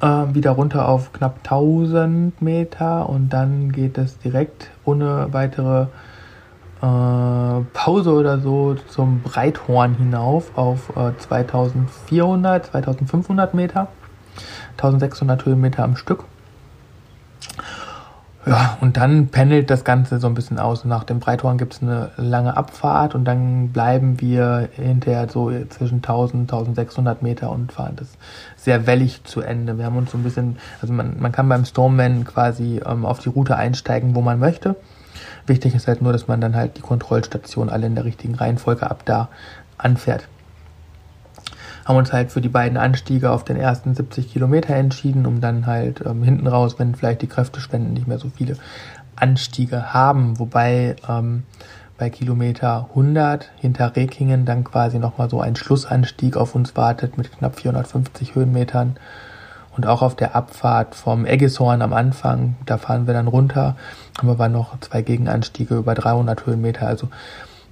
äh, 0.00 0.34
wieder 0.34 0.52
runter 0.52 0.88
auf 0.88 1.12
knapp 1.12 1.38
1000 1.44 2.40
Meter 2.42 3.08
und 3.08 3.30
dann 3.30 3.72
geht 3.72 3.98
es 3.98 4.18
direkt 4.18 4.70
ohne 4.84 5.28
weitere 5.32 5.86
äh, 6.82 7.60
Pause 7.72 8.12
oder 8.12 8.38
so 8.38 8.74
zum 8.88 9.22
Breithorn 9.22 9.94
hinauf 9.94 10.56
auf 10.56 10.90
äh, 10.96 11.16
2400, 11.16 12.66
2500 12.66 13.54
Meter, 13.54 13.88
1600 14.72 15.44
Höhenmeter 15.44 15.84
am 15.84 15.96
Stück. 15.96 16.24
Ja, 18.48 18.78
und 18.80 18.96
dann 18.96 19.26
pendelt 19.26 19.70
das 19.70 19.82
Ganze 19.82 20.20
so 20.20 20.28
ein 20.28 20.34
bisschen 20.34 20.60
aus. 20.60 20.84
Nach 20.84 21.02
dem 21.02 21.18
Breithorn 21.18 21.58
gibt 21.58 21.74
es 21.74 21.82
eine 21.82 22.12
lange 22.16 22.56
Abfahrt 22.56 23.16
und 23.16 23.24
dann 23.24 23.70
bleiben 23.70 24.20
wir 24.20 24.68
hinterher 24.72 25.28
so 25.28 25.50
zwischen 25.68 25.96
1000, 25.96 26.42
1600 26.52 27.22
Meter 27.22 27.50
und 27.50 27.72
fahren 27.72 27.96
das 27.96 28.06
sehr 28.54 28.86
wellig 28.86 29.24
zu 29.24 29.40
Ende. 29.40 29.78
Wir 29.78 29.86
haben 29.86 29.96
uns 29.96 30.12
so 30.12 30.18
ein 30.18 30.22
bisschen, 30.22 30.58
also 30.80 30.94
man, 30.94 31.18
man 31.18 31.32
kann 31.32 31.48
beim 31.48 31.64
Stormman 31.64 32.24
quasi 32.24 32.80
ähm, 32.86 33.04
auf 33.04 33.18
die 33.18 33.30
Route 33.30 33.56
einsteigen, 33.56 34.14
wo 34.14 34.20
man 34.20 34.38
möchte. 34.38 34.76
Wichtig 35.46 35.74
ist 35.74 35.88
halt 35.88 36.02
nur, 36.02 36.12
dass 36.12 36.28
man 36.28 36.40
dann 36.40 36.56
halt 36.56 36.76
die 36.76 36.82
Kontrollstation 36.82 37.68
alle 37.68 37.86
in 37.86 37.94
der 37.94 38.04
richtigen 38.04 38.34
Reihenfolge 38.34 38.90
ab 38.90 39.02
da 39.04 39.28
anfährt 39.78 40.28
haben 41.86 41.96
uns 41.96 42.12
halt 42.12 42.32
für 42.32 42.40
die 42.40 42.48
beiden 42.48 42.76
Anstiege 42.76 43.30
auf 43.30 43.44
den 43.44 43.56
ersten 43.56 43.94
70 43.94 44.32
Kilometer 44.32 44.74
entschieden, 44.74 45.24
um 45.24 45.40
dann 45.40 45.66
halt 45.66 46.02
ähm, 46.04 46.24
hinten 46.24 46.48
raus, 46.48 46.78
wenn 46.78 46.96
vielleicht 46.96 47.22
die 47.22 47.28
Kräftespenden 47.28 47.94
nicht 47.94 48.08
mehr 48.08 48.18
so 48.18 48.28
viele 48.28 48.56
Anstiege 49.14 49.94
haben, 49.94 50.38
wobei 50.40 50.96
ähm, 51.08 51.44
bei 51.96 52.10
Kilometer 52.10 52.88
100 52.90 53.50
hinter 53.56 53.94
Rekingen 53.94 54.44
dann 54.44 54.64
quasi 54.64 54.98
nochmal 54.98 55.30
so 55.30 55.40
ein 55.40 55.56
Schlussanstieg 55.56 56.36
auf 56.36 56.54
uns 56.54 56.76
wartet 56.76 57.16
mit 57.16 57.30
knapp 57.32 57.58
450 57.58 58.34
Höhenmetern. 58.34 58.96
Und 59.76 59.86
auch 59.86 60.02
auf 60.02 60.14
der 60.14 60.34
Abfahrt 60.34 60.94
vom 60.94 61.26
Eggeshorn 61.26 61.82
am 61.82 61.92
Anfang, 61.92 62.56
da 62.64 62.78
fahren 62.78 63.06
wir 63.06 63.14
dann 63.14 63.28
runter, 63.28 63.76
haben 64.18 64.30
aber 64.30 64.48
noch 64.48 64.78
zwei 64.80 65.02
Gegenanstiege 65.02 65.76
über 65.76 65.94
300 65.94 66.46
Höhenmeter. 66.46 66.86
Also 66.86 67.08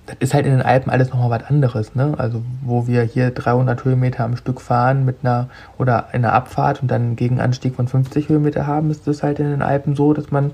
das 0.06 0.16
ist 0.20 0.34
halt 0.34 0.44
in 0.44 0.52
den 0.52 0.62
Alpen 0.62 0.90
alles 0.90 1.10
nochmal 1.10 1.30
was 1.30 1.48
anderes, 1.48 1.94
ne? 1.94 2.14
Also 2.18 2.42
wo 2.62 2.86
wir 2.86 3.02
hier 3.02 3.30
300 3.30 3.84
Höhenmeter 3.84 4.24
am 4.24 4.36
Stück 4.36 4.60
fahren 4.60 5.06
mit 5.06 5.18
einer 5.22 5.48
oder 5.78 6.08
in 6.12 6.24
einer 6.24 6.34
Abfahrt 6.34 6.82
und 6.82 6.90
dann 6.90 7.02
einen 7.02 7.16
Gegenanstieg 7.16 7.74
von 7.74 7.88
50 7.88 8.28
Höhenmeter 8.28 8.66
haben, 8.66 8.90
ist 8.90 9.08
es 9.08 9.22
halt 9.22 9.38
in 9.38 9.50
den 9.50 9.62
Alpen 9.62 9.96
so, 9.96 10.12
dass 10.12 10.30
man 10.30 10.52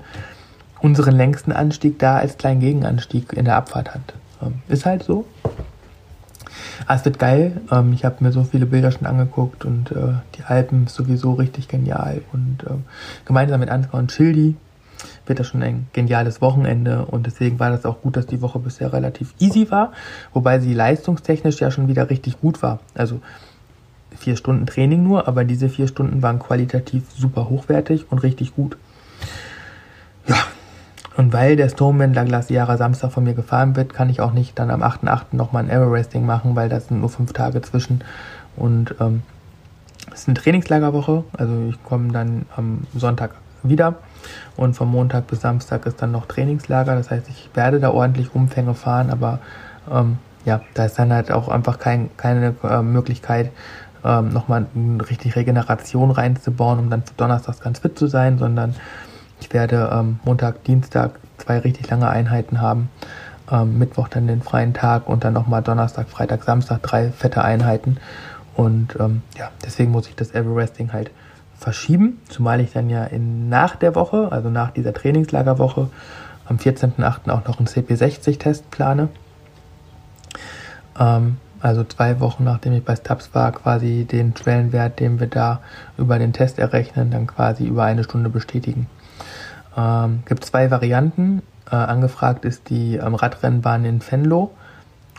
unseren 0.79 1.15
längsten 1.15 1.51
Anstieg 1.51 1.99
da 1.99 2.17
als 2.17 2.37
kleinen 2.37 2.61
Gegenanstieg 2.61 3.33
in 3.33 3.45
der 3.45 3.57
Abfahrt 3.57 3.93
hat. 3.93 4.13
Ähm, 4.41 4.61
ist 4.69 4.85
halt 4.85 5.03
so. 5.03 5.25
Ah, 6.87 6.95
es 6.95 7.05
wird 7.05 7.19
geil. 7.19 7.61
Ähm, 7.71 7.93
ich 7.93 8.05
habe 8.05 8.23
mir 8.23 8.31
so 8.31 8.43
viele 8.43 8.65
Bilder 8.65 8.91
schon 8.91 9.05
angeguckt 9.05 9.65
und 9.65 9.91
äh, 9.91 10.13
die 10.35 10.43
Alpen 10.43 10.85
ist 10.85 10.95
sowieso 10.95 11.33
richtig 11.33 11.67
genial. 11.67 12.21
Und 12.33 12.63
äh, 12.63 12.73
gemeinsam 13.25 13.59
mit 13.59 13.69
Ansgar 13.69 13.99
und 13.99 14.11
Schildi 14.11 14.55
wird 15.25 15.39
das 15.39 15.47
schon 15.47 15.63
ein 15.63 15.87
geniales 15.93 16.41
Wochenende 16.41 17.05
und 17.05 17.25
deswegen 17.25 17.59
war 17.59 17.71
das 17.71 17.85
auch 17.85 18.01
gut, 18.01 18.17
dass 18.17 18.27
die 18.27 18.41
Woche 18.41 18.59
bisher 18.59 18.93
relativ 18.93 19.33
easy 19.39 19.69
war, 19.71 19.93
wobei 20.33 20.59
sie 20.59 20.73
leistungstechnisch 20.73 21.59
ja 21.59 21.71
schon 21.71 21.87
wieder 21.87 22.09
richtig 22.09 22.39
gut 22.39 22.61
war. 22.61 22.79
Also 22.93 23.21
vier 24.15 24.35
Stunden 24.35 24.65
Training 24.65 25.03
nur, 25.03 25.27
aber 25.27 25.43
diese 25.43 25.69
vier 25.69 25.87
Stunden 25.87 26.21
waren 26.21 26.39
qualitativ 26.39 27.03
super 27.17 27.49
hochwertig 27.49 28.11
und 28.11 28.19
richtig 28.19 28.55
gut. 28.55 28.77
Ja, 30.27 30.35
und 31.17 31.33
weil 31.33 31.55
der 31.55 31.69
Stoneman 31.69 32.13
La 32.13 32.23
Glaciara 32.23 32.77
Samstag 32.77 33.11
von 33.11 33.23
mir 33.23 33.33
gefahren 33.33 33.75
wird, 33.75 33.93
kann 33.93 34.09
ich 34.09 34.21
auch 34.21 34.31
nicht 34.31 34.57
dann 34.57 34.71
am 34.71 34.81
8.8. 34.81 35.33
nochmal 35.33 35.63
ein 35.63 35.69
Everesting 35.69 36.25
machen, 36.25 36.55
weil 36.55 36.69
das 36.69 36.87
sind 36.87 37.01
nur 37.01 37.09
fünf 37.09 37.33
Tage 37.33 37.61
zwischen 37.61 38.03
und 38.55 38.95
ähm, 38.99 39.23
es 40.13 40.21
ist 40.21 40.27
eine 40.27 40.35
Trainingslagerwoche, 40.35 41.23
also 41.37 41.53
ich 41.69 41.83
komme 41.83 42.11
dann 42.11 42.45
am 42.55 42.85
Sonntag 42.95 43.35
wieder. 43.63 43.95
Und 44.55 44.75
vom 44.75 44.91
Montag 44.91 45.27
bis 45.27 45.41
Samstag 45.41 45.85
ist 45.85 46.01
dann 46.01 46.11
noch 46.11 46.25
Trainingslager. 46.25 46.95
Das 46.95 47.11
heißt, 47.11 47.27
ich 47.29 47.49
werde 47.53 47.79
da 47.79 47.91
ordentlich 47.91 48.33
Umfänge 48.33 48.73
fahren, 48.73 49.09
aber 49.09 49.39
ähm, 49.91 50.17
ja, 50.45 50.61
da 50.73 50.85
ist 50.85 50.97
dann 50.97 51.13
halt 51.13 51.31
auch 51.31 51.47
einfach 51.47 51.79
kein, 51.79 52.09
keine 52.17 52.55
äh, 52.63 52.81
Möglichkeit, 52.81 53.51
ähm, 54.03 54.29
nochmal 54.29 54.65
richtig 55.07 55.35
Regeneration 55.35 56.11
reinzubauen, 56.11 56.79
um 56.79 56.89
dann 56.89 57.03
donnerstags 57.17 57.61
ganz 57.61 57.79
fit 57.79 57.97
zu 57.97 58.07
sein, 58.07 58.39
sondern 58.39 58.75
Ich 59.41 59.51
werde 59.53 59.89
ähm, 59.91 60.19
Montag, 60.23 60.63
Dienstag 60.63 61.19
zwei 61.37 61.59
richtig 61.59 61.89
lange 61.89 62.07
Einheiten 62.07 62.61
haben. 62.61 62.89
Ähm, 63.51 63.79
Mittwoch 63.79 64.07
dann 64.07 64.27
den 64.27 64.41
freien 64.41 64.73
Tag 64.73 65.09
und 65.09 65.23
dann 65.23 65.33
nochmal 65.33 65.61
Donnerstag, 65.61 66.07
Freitag, 66.09 66.43
Samstag 66.43 66.81
drei 66.83 67.11
fette 67.11 67.43
Einheiten. 67.43 67.97
Und 68.55 68.95
ähm, 68.99 69.23
ja, 69.37 69.49
deswegen 69.65 69.91
muss 69.91 70.07
ich 70.07 70.15
das 70.15 70.31
Everesting 70.31 70.93
halt 70.93 71.11
verschieben, 71.57 72.19
zumal 72.29 72.59
ich 72.59 72.71
dann 72.71 72.89
ja 72.89 73.03
in, 73.03 73.49
nach 73.49 73.75
der 73.75 73.95
Woche, 73.95 74.31
also 74.31 74.49
nach 74.49 74.71
dieser 74.71 74.93
Trainingslagerwoche, 74.93 75.89
am 76.47 76.57
14.08. 76.57 77.29
auch 77.29 77.45
noch 77.45 77.59
einen 77.59 77.67
CP60-Test 77.67 78.69
plane. 78.71 79.09
Ähm, 80.99 81.37
also 81.59 81.83
zwei 81.83 82.19
Wochen 82.19 82.43
nachdem 82.43 82.73
ich 82.73 82.83
bei 82.83 82.95
Stubbs 82.95 83.29
war, 83.33 83.51
quasi 83.51 84.05
den 84.09 84.35
Schwellenwert, 84.35 84.99
den 84.99 85.19
wir 85.19 85.27
da 85.27 85.61
über 85.97 86.17
den 86.17 86.33
Test 86.33 86.57
errechnen, 86.57 87.11
dann 87.11 87.27
quasi 87.27 87.65
über 87.65 87.83
eine 87.83 88.03
Stunde 88.03 88.29
bestätigen. 88.29 88.87
Ähm, 89.75 90.23
gibt 90.25 90.45
zwei 90.45 90.71
Varianten. 90.71 91.41
Äh, 91.69 91.75
angefragt 91.75 92.45
ist 92.45 92.69
die 92.69 92.95
ähm, 92.95 93.15
Radrennbahn 93.15 93.85
in 93.85 94.01
Venlo, 94.01 94.51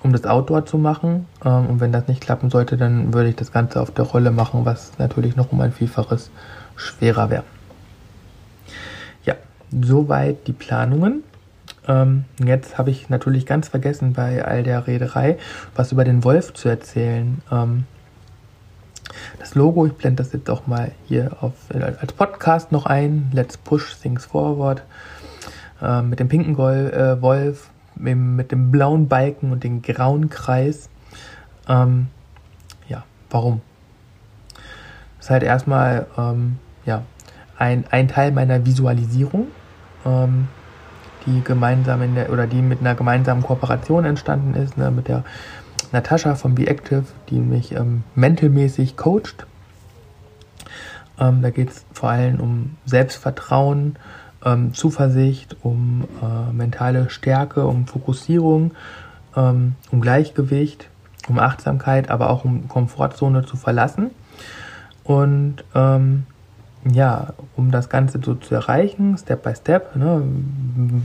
um 0.03 0.13
das 0.13 0.25
Outdoor 0.25 0.67
zu 0.67 0.79
machen. 0.79 1.27
Ähm, 1.45 1.67
und 1.67 1.81
wenn 1.81 1.93
das 1.93 2.09
nicht 2.09 2.21
klappen 2.21 2.51
sollte, 2.51 2.77
dann 2.77 3.15
würde 3.15 3.31
ich 3.31 3.37
das 3.37 3.53
Ganze 3.53 3.81
auf 3.81 3.91
der 3.91 4.05
Rolle 4.05 4.31
machen, 4.31 4.65
was 4.65 4.93
natürlich 4.99 5.37
noch 5.37 5.53
um 5.53 5.61
ein 5.61 5.73
Vielfaches 5.73 6.31
schwerer 6.77 7.31
wäre. 7.31 7.45
Ja, 9.25 9.35
soweit 9.71 10.47
die 10.47 10.53
Planungen. 10.53 11.23
Ähm, 11.89 12.25
jetzt 12.45 12.79
habe 12.79 12.91
ich 12.91 13.09
natürlich 13.09 13.47
ganz 13.47 13.69
vergessen 13.69 14.13
bei 14.13 14.45
all 14.45 14.63
der 14.63 14.87
Rederei, 14.87 15.39
was 15.75 15.93
über 15.93 16.05
den 16.05 16.23
Wolf 16.23 16.55
zu 16.55 16.69
erzählen. 16.69 17.43
Ähm, 17.51 17.85
das 19.39 19.55
Logo, 19.55 19.87
ich 19.87 19.93
blende 19.93 20.23
das 20.23 20.33
jetzt 20.33 20.49
auch 20.51 20.67
mal 20.67 20.93
hier 21.07 21.37
auf, 21.41 21.53
als 21.73 22.13
Podcast 22.13 22.73
noch 22.73 22.87
ein. 22.87 23.31
Let's 23.33 23.57
Push 23.57 23.97
Things 24.01 24.27
Forward. 24.27 24.83
Äh, 25.81 26.03
mit 26.03 26.21
dem 26.21 26.29
pinken 26.29 26.55
Gol 26.55 26.93
äh, 26.93 27.21
Wolf, 27.21 27.71
mit, 27.97 28.17
mit, 28.17 28.53
dem 28.53 28.71
blauen 28.71 29.09
Balken 29.09 29.53
und 29.53 29.65
dem 29.65 29.83
grauen 29.83 30.31
Kreis. 30.31 30.89
Ähm, 31.69 32.09
ja, 32.89 33.05
warum? 33.31 33.61
Das 35.19 35.27
ist 35.27 35.31
halt 35.31 35.43
erstmal 35.43 36.07
ähm, 36.17 36.59
ja, 36.85 37.03
ein, 37.59 37.85
ein 37.91 38.09
Teil 38.09 38.33
meiner 38.33 38.65
Visualisierung. 38.65 39.49
Ähm, 40.05 40.49
die 41.27 41.43
gemeinsam 41.43 42.03
in 42.03 42.15
der, 42.15 42.31
oder 42.33 42.47
die 42.47 42.63
mit 42.63 42.81
einer 42.81 42.95
gemeinsamen 42.95 43.43
Kooperation 43.43 44.05
entstanden 44.05 44.55
ist, 44.55 44.77
ne, 44.77 44.91
mit 44.91 45.09
der 45.09 45.25
Natascha 45.93 46.35
von 46.35 46.55
Be 46.55 46.67
Active, 46.67 47.05
die 47.29 47.39
mich 47.39 47.73
ähm, 47.73 48.05
mentalmäßig 48.15 48.97
coacht. 48.97 49.47
Ähm, 51.19 51.43
da 51.43 51.51
geht 51.51 51.71
es 51.71 51.85
vor 51.93 52.11
allem 52.11 52.41
um 52.41 52.77
Selbstvertrauen, 52.87 53.97
ähm, 54.45 54.75
Zuversicht, 54.75 55.57
um 55.63 56.05
äh, 56.23 56.53
mentale 56.53 57.11
Stärke, 57.11 57.67
um 57.67 57.87
Fokussierung, 57.87 58.73
ähm, 59.37 59.75
um 59.91 60.01
Gleichgewicht, 60.01 60.89
um 61.29 61.39
Achtsamkeit, 61.39 62.11
aber 62.11 62.31
auch 62.31 62.45
um 62.45 62.69
Komfortzone 62.69 63.45
zu 63.45 63.57
verlassen. 63.57 64.11
Und 65.05 65.65
ähm, 65.75 66.25
ja, 66.91 67.35
um 67.57 67.71
das 67.71 67.89
Ganze 67.89 68.21
so 68.23 68.35
zu 68.35 68.55
erreichen, 68.55 69.17
Step 69.17 69.45
by 69.45 69.55
Step, 69.55 69.95
ne, 69.95 70.23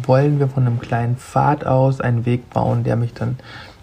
wollen 0.04 0.39
wir 0.39 0.47
von 0.47 0.65
einem 0.65 0.80
kleinen 0.80 1.17
Pfad 1.17 1.65
aus 1.65 2.02
einen 2.02 2.26
Weg 2.26 2.50
bauen, 2.50 2.84
der 2.84 2.95
mich 2.95 3.13
dann 3.13 3.38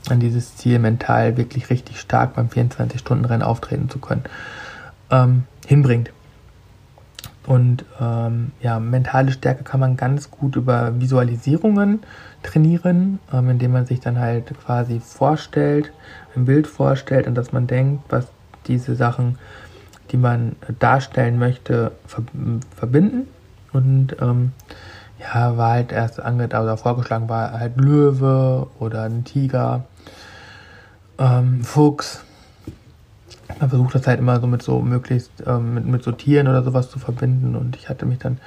an 0.08 0.20
dieses 0.20 0.56
Ziel 0.56 0.78
mental 0.78 1.36
wirklich 1.36 1.70
richtig 1.70 2.00
stark 2.00 2.34
beim 2.34 2.48
24-Stunden-Rennen 2.48 3.42
auftreten 3.42 3.88
zu 3.88 3.98
können, 3.98 4.24
ähm, 5.10 5.44
hinbringt. 5.66 6.10
Und 7.46 7.84
ähm, 8.00 8.52
ja, 8.60 8.80
mentale 8.80 9.32
Stärke 9.32 9.64
kann 9.64 9.80
man 9.80 9.96
ganz 9.96 10.30
gut 10.30 10.56
über 10.56 10.98
Visualisierungen 10.98 12.00
trainieren, 12.42 13.18
ähm, 13.32 13.50
indem 13.50 13.72
man 13.72 13.86
sich 13.86 14.00
dann 14.00 14.18
halt 14.18 14.52
quasi 14.64 15.00
vorstellt, 15.00 15.92
ein 16.34 16.46
Bild 16.46 16.66
vorstellt, 16.66 17.26
an 17.26 17.34
das 17.34 17.52
man 17.52 17.66
denkt, 17.66 18.04
was 18.08 18.26
diese 18.66 18.96
Sachen 18.96 19.38
die 20.10 20.16
man 20.16 20.56
darstellen 20.78 21.38
möchte, 21.38 21.92
verbinden. 22.76 23.28
Und 23.72 24.16
ähm, 24.20 24.52
ja, 25.18 25.56
war 25.56 25.70
halt 25.70 25.92
erst 25.92 26.20
ange 26.20 26.46
oder 26.46 26.76
vorgeschlagen 26.76 27.28
war 27.28 27.52
halt 27.52 27.76
Löwe 27.76 28.68
oder 28.78 29.04
ein 29.04 29.24
Tiger, 29.24 29.84
ähm, 31.18 31.62
Fuchs. 31.62 32.22
Man 33.60 33.68
versucht 33.68 33.94
das 33.94 34.06
halt 34.06 34.18
immer 34.18 34.40
so 34.40 34.46
mit 34.46 34.62
so 34.62 34.80
möglichst 34.80 35.30
ähm, 35.46 35.74
mit, 35.74 35.86
mit 35.86 36.02
so 36.02 36.12
Tieren 36.12 36.48
oder 36.48 36.62
sowas 36.62 36.90
zu 36.90 36.98
verbinden. 36.98 37.56
Und 37.56 37.76
ich 37.76 37.88
hatte 37.88 38.06
mich 38.06 38.18
dann 38.18 38.38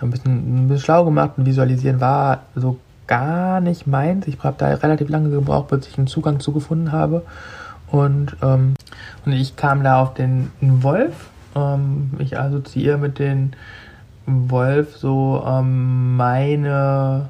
ein 0.00 0.10
bisschen, 0.10 0.64
ein 0.64 0.68
bisschen 0.68 0.84
schlau 0.84 1.04
gemacht 1.04 1.32
und 1.36 1.46
visualisieren 1.46 2.00
war 2.00 2.42
so 2.54 2.78
gar 3.06 3.60
nicht 3.60 3.86
meins. 3.86 4.26
Ich 4.26 4.42
habe 4.42 4.56
da 4.58 4.68
relativ 4.68 5.08
lange 5.08 5.30
gebraucht, 5.30 5.68
bis 5.68 5.86
ich 5.86 5.98
einen 5.98 6.06
Zugang 6.06 6.40
zu 6.40 6.52
gefunden 6.52 6.92
habe. 6.92 7.22
Und, 7.88 8.36
ähm, 8.42 8.74
und 9.26 9.32
ich 9.32 9.56
kam 9.56 9.82
da 9.84 10.00
auf 10.00 10.14
den 10.14 10.50
Wolf. 10.60 11.28
Ähm, 11.54 12.12
ich 12.18 12.38
assoziiere 12.38 12.98
mit 12.98 13.18
dem 13.18 13.52
Wolf 14.26 14.96
so 14.96 15.44
ähm, 15.46 16.16
meine 16.16 17.28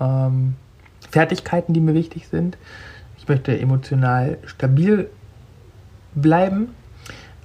ähm, 0.00 0.54
Fertigkeiten, 1.10 1.72
die 1.74 1.80
mir 1.80 1.94
wichtig 1.94 2.28
sind. 2.28 2.56
Ich 3.20 3.28
möchte 3.28 3.58
emotional 3.58 4.38
stabil 4.46 5.08
bleiben. 6.14 6.74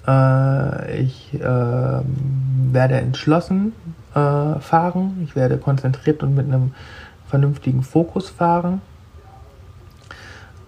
Äh, 0.08 1.02
ich 1.02 1.34
äh, 1.34 1.42
werde 1.42 2.96
entschlossen 2.96 3.74
äh, 4.14 4.60
fahren. 4.60 5.22
Ich 5.26 5.36
werde 5.36 5.58
konzentriert 5.58 6.24
und 6.24 6.34
mit 6.34 6.48
einem 6.48 6.74
vernünftigen 7.28 7.84
Fokus 7.84 8.30
fahren. 8.30 8.82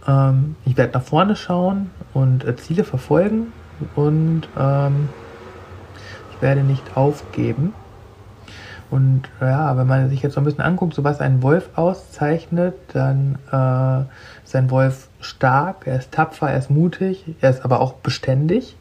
Ähm, 0.06 0.58
ich 0.66 0.76
werde 0.76 0.94
nach 0.94 1.06
vorne 1.06 1.38
schauen 1.38 1.90
und 2.14 2.44
äh, 2.44 2.58
Ziele 2.58 2.84
verfolgen 2.84 3.54
und 3.96 4.44
ähm, 4.58 5.08
ich 6.34 6.42
werde 6.42 6.62
nicht 6.62 6.98
aufgeben. 6.98 7.74
Und 8.90 9.24
ja, 9.42 9.78
wenn 9.78 9.88
man 9.88 10.10
sich 10.10 10.22
jetzt 10.22 10.34
so 10.34 10.42
ein 10.42 10.46
bisschen 10.46 10.64
anguckt, 10.64 10.94
so 10.94 11.04
was 11.04 11.20
ein 11.20 11.44
Wolf 11.44 11.70
auszeichnet, 11.76 12.76
dann 12.94 13.38
äh, 13.52 14.06
ist 14.48 14.56
ein 14.56 14.72
Wolf 14.72 15.10
stark, 15.20 15.88
er 15.88 15.98
ist 15.98 16.14
tapfer, 16.14 16.50
er 16.50 16.58
ist 16.58 16.70
mutig, 16.70 17.26
er 17.42 17.50
ist 17.50 17.66
aber 17.66 17.82
auch 17.82 17.94
beständig. 17.94 18.78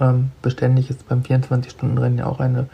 Ähm, 0.00 0.30
beständig 0.42 0.90
ist 0.90 1.08
beim 1.08 1.22
24-Stunden-Rennen 1.22 2.18
ja 2.18 2.26
auch 2.26 2.38
eine 2.38 2.68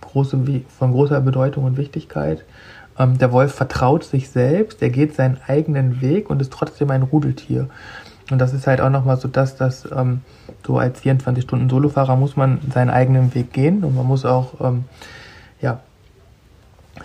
große, 0.00 0.38
von 0.68 0.90
großer 0.90 1.20
Bedeutung 1.20 1.64
und 1.64 1.76
Wichtigkeit. 1.76 2.44
Ähm, 2.98 3.18
der 3.18 3.30
Wolf 3.30 3.54
vertraut 3.54 4.02
sich 4.02 4.30
selbst, 4.30 4.82
er 4.82 4.90
geht 4.90 5.14
seinen 5.14 5.38
eigenen 5.46 6.00
Weg 6.00 6.28
und 6.28 6.42
ist 6.42 6.52
trotzdem 6.52 6.90
ein 6.90 7.02
Rudeltier. 7.02 7.68
Und 8.32 8.38
das 8.38 8.52
ist 8.52 8.66
halt 8.66 8.80
auch 8.80 8.90
nochmal 8.90 9.18
so 9.18 9.28
das, 9.28 9.54
dass 9.54 9.88
ähm, 9.92 10.22
so 10.66 10.78
als 10.78 11.02
24-Stunden-Solofahrer 11.02 12.16
muss 12.16 12.36
man 12.36 12.58
seinen 12.72 12.90
eigenen 12.90 13.32
Weg 13.34 13.52
gehen 13.52 13.84
und 13.84 13.94
man 13.94 14.06
muss 14.06 14.24
auch 14.24 14.60
ähm, 14.60 14.84
ja, 15.60 15.80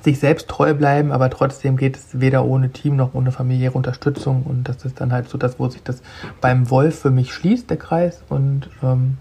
sich 0.04 0.20
selbst 0.20 0.48
treu 0.48 0.74
bleiben, 0.74 1.12
aber 1.12 1.30
trotzdem 1.30 1.78
geht 1.78 1.98
es 1.98 2.20
weder 2.20 2.46
ohne 2.46 2.72
Team 2.72 2.96
noch 2.96 3.14
ohne 3.14 3.32
familiäre 3.32 3.74
Unterstützung 3.74 4.44
und 4.44 4.70
das 4.70 4.86
ist 4.86 5.00
dann 5.02 5.12
halt 5.12 5.30
so 5.30 5.38
das, 5.38 5.60
wo 5.60 5.68
sich 5.70 5.84
das 5.84 6.02
beim 6.42 6.70
Wolf 6.70 7.00
für 7.00 7.12
mich 7.12 7.34
schließt, 7.34 7.70
der 7.70 7.78
Kreis 7.78 8.24
und 8.30 8.70
ähm, 8.84 9.18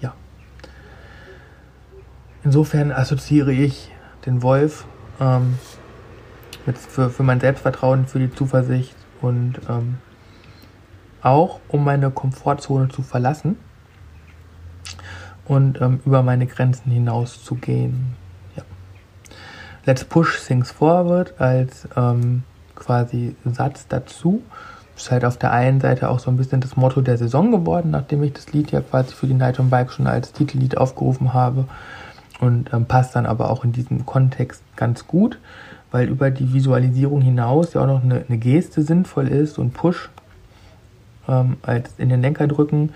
ja. 0.00 0.14
Insofern 2.44 2.92
assoziiere 2.92 3.52
ich 3.52 3.90
den 4.26 4.42
Wolf 4.42 4.86
ähm, 5.20 5.58
mit, 6.66 6.78
für, 6.78 7.10
für 7.10 7.22
mein 7.22 7.40
Selbstvertrauen, 7.40 8.06
für 8.06 8.18
die 8.18 8.32
Zuversicht 8.32 8.94
und 9.20 9.60
ähm, 9.68 9.98
auch 11.22 11.60
um 11.68 11.84
meine 11.84 12.10
Komfortzone 12.10 12.88
zu 12.88 13.02
verlassen 13.02 13.56
und 15.46 15.80
ähm, 15.80 16.00
über 16.04 16.22
meine 16.22 16.46
Grenzen 16.46 16.90
hinaus 16.90 17.42
zu 17.42 17.54
gehen. 17.54 18.14
Let's 19.86 20.04
push 20.04 20.40
things 20.46 20.70
forward 20.70 21.34
als 21.38 21.88
ähm, 21.96 22.42
quasi 22.74 23.36
Satz 23.44 23.86
dazu. 23.88 24.42
Ist 24.96 25.10
halt 25.10 25.24
auf 25.24 25.36
der 25.36 25.52
einen 25.52 25.80
Seite 25.80 26.08
auch 26.08 26.20
so 26.20 26.30
ein 26.30 26.36
bisschen 26.36 26.60
das 26.60 26.76
Motto 26.76 27.00
der 27.00 27.18
Saison 27.18 27.50
geworden, 27.50 27.90
nachdem 27.90 28.22
ich 28.22 28.32
das 28.32 28.52
Lied 28.52 28.70
ja 28.70 28.80
quasi 28.80 29.12
für 29.14 29.26
die 29.26 29.34
Night 29.34 29.58
on 29.58 29.70
Bike 29.70 29.90
schon 29.90 30.06
als 30.06 30.32
Titellied 30.32 30.78
aufgerufen 30.78 31.34
habe 31.34 31.64
und 32.40 32.72
ähm, 32.72 32.86
passt 32.86 33.16
dann 33.16 33.26
aber 33.26 33.50
auch 33.50 33.64
in 33.64 33.72
diesem 33.72 34.06
Kontext 34.06 34.62
ganz 34.76 35.06
gut 35.06 35.38
weil 35.94 36.08
über 36.08 36.32
die 36.32 36.52
Visualisierung 36.52 37.20
hinaus 37.20 37.74
ja 37.74 37.82
auch 37.82 37.86
noch 37.86 38.02
eine, 38.02 38.24
eine 38.28 38.36
Geste 38.36 38.82
sinnvoll 38.82 39.28
ist 39.28 39.60
und 39.60 39.74
Push 39.74 40.10
ähm, 41.28 41.56
als 41.62 41.92
in 41.98 42.08
den 42.08 42.20
Lenker 42.20 42.48
drücken 42.48 42.92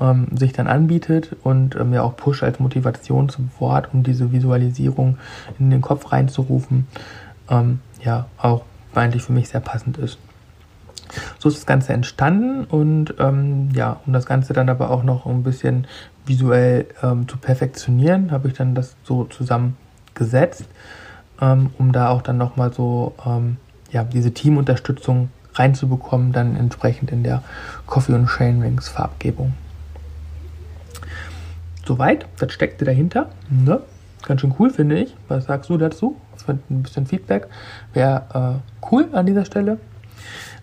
ähm, 0.00 0.28
sich 0.36 0.52
dann 0.52 0.66
anbietet 0.66 1.36
und 1.42 1.76
ähm, 1.76 1.94
auch 1.98 2.16
Push 2.16 2.42
als 2.42 2.58
Motivation 2.58 3.28
zum 3.28 3.50
Wort, 3.58 3.88
um 3.92 4.02
diese 4.02 4.32
Visualisierung 4.32 5.18
in 5.58 5.70
den 5.70 5.80
Kopf 5.80 6.12
reinzurufen, 6.12 6.86
ähm, 7.48 7.80
ja 8.02 8.26
auch 8.38 8.64
eigentlich 8.94 9.22
für 9.22 9.32
mich 9.32 9.48
sehr 9.48 9.60
passend 9.60 9.98
ist. 9.98 10.18
So 11.38 11.48
ist 11.48 11.58
das 11.58 11.66
Ganze 11.66 11.92
entstanden 11.92 12.64
und 12.64 13.14
ähm, 13.18 13.70
ja, 13.74 14.00
um 14.06 14.12
das 14.12 14.24
Ganze 14.26 14.54
dann 14.54 14.68
aber 14.68 14.90
auch 14.90 15.02
noch 15.02 15.26
ein 15.26 15.42
bisschen 15.42 15.86
visuell 16.24 16.86
ähm, 17.02 17.28
zu 17.28 17.36
perfektionieren, 17.36 18.30
habe 18.30 18.48
ich 18.48 18.54
dann 18.54 18.74
das 18.74 18.96
so 19.02 19.24
zusammen 19.24 19.76
gesetzt, 20.14 20.64
ähm, 21.40 21.70
um 21.78 21.92
da 21.92 22.08
auch 22.08 22.22
dann 22.22 22.38
nochmal 22.38 22.72
so 22.72 23.14
ja, 23.92 24.04
diese 24.04 24.32
Teamunterstützung 24.32 25.28
reinzubekommen, 25.54 26.32
dann 26.32 26.56
entsprechend 26.56 27.12
in 27.12 27.22
der 27.22 27.42
Coffee 27.86 28.14
und 28.14 28.26
Chain 28.26 28.62
Rings 28.62 28.88
Farbgebung. 28.88 29.52
Soweit, 31.84 32.26
das 32.38 32.52
steckte 32.52 32.84
dahinter. 32.84 33.28
Ne? 33.50 33.80
Ganz 34.22 34.40
schön 34.40 34.54
cool, 34.58 34.70
finde 34.70 34.98
ich. 34.98 35.16
Was 35.28 35.46
sagst 35.46 35.68
du 35.70 35.76
dazu? 35.76 36.16
Ein 36.46 36.82
bisschen 36.82 37.06
Feedback 37.06 37.48
wäre 37.92 38.62
äh, 38.82 38.86
cool 38.90 39.08
an 39.12 39.26
dieser 39.26 39.44
Stelle. 39.44 39.78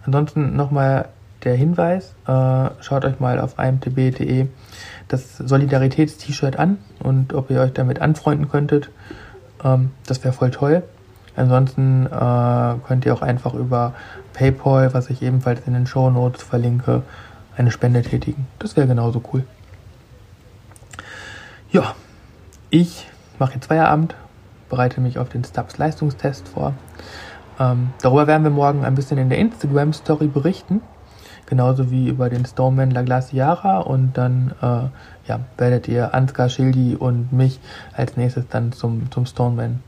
Ansonsten 0.06 0.56
nochmal 0.56 1.10
der 1.44 1.56
Hinweis, 1.56 2.16
äh, 2.28 2.70
schaut 2.82 3.06
euch 3.06 3.20
mal 3.20 3.40
auf 3.40 3.56
imtb.de 3.58 4.48
das 5.08 5.38
Solidaritäts-T-Shirt 5.38 6.58
an 6.58 6.78
und 7.00 7.34
ob 7.34 7.50
ihr 7.50 7.62
euch 7.62 7.74
damit 7.74 8.02
anfreunden 8.02 8.50
könntet. 8.50 8.90
Ähm, 9.64 9.92
das 10.06 10.24
wäre 10.24 10.34
voll 10.34 10.52
toll. 10.52 10.84
Ansonsten 11.36 12.06
äh, 12.06 12.76
könnt 12.86 13.06
ihr 13.06 13.14
auch 13.14 13.22
einfach 13.22 13.54
über 13.54 13.94
PayPal, 14.34 14.94
was 14.94 15.10
ich 15.10 15.22
ebenfalls 15.22 15.62
in 15.66 15.74
den 15.74 15.88
Show 15.88 16.10
Notes 16.10 16.44
verlinke, 16.44 17.04
eine 17.56 17.72
Spende 17.72 18.02
tätigen. 18.02 18.48
Das 18.60 18.76
wäre 18.76 18.88
genauso 18.88 19.22
cool. 19.32 19.46
Ja, 21.72 21.96
ich 22.70 23.08
mache 23.38 23.56
jetzt 23.56 23.68
Feierabend, 23.68 24.16
bereite 24.70 25.02
mich 25.02 25.20
auf 25.20 25.30
den 25.30 25.44
Stubbs 25.44 25.78
Leistungstest 25.78 26.48
vor. 26.48 26.74
Ähm, 27.60 27.90
darüber 28.02 28.28
werden 28.28 28.44
wir 28.44 28.52
morgen 28.52 28.86
ein 28.86 28.96
bisschen 28.96 29.18
in 29.18 29.30
der 29.30 29.38
Instagram 29.38 29.94
Story 29.94 30.28
berichten 30.28 30.82
genauso 31.50 31.90
wie 31.92 32.08
über 32.08 32.30
den 32.30 32.46
Stoneman 32.46 32.92
La 32.92 33.02
Glaciara 33.02 33.80
und 33.80 34.18
dann 34.18 34.54
äh, 34.62 35.28
ja, 35.28 35.40
werdet 35.58 35.88
ihr 35.88 36.14
Ansgar 36.14 36.48
Schildi 36.48 36.96
und 36.96 37.34
mich 37.34 37.60
als 37.94 38.16
nächstes 38.16 38.48
dann 38.48 38.72
zum, 38.72 39.12
zum 39.12 39.26
Stoneman 39.26 39.82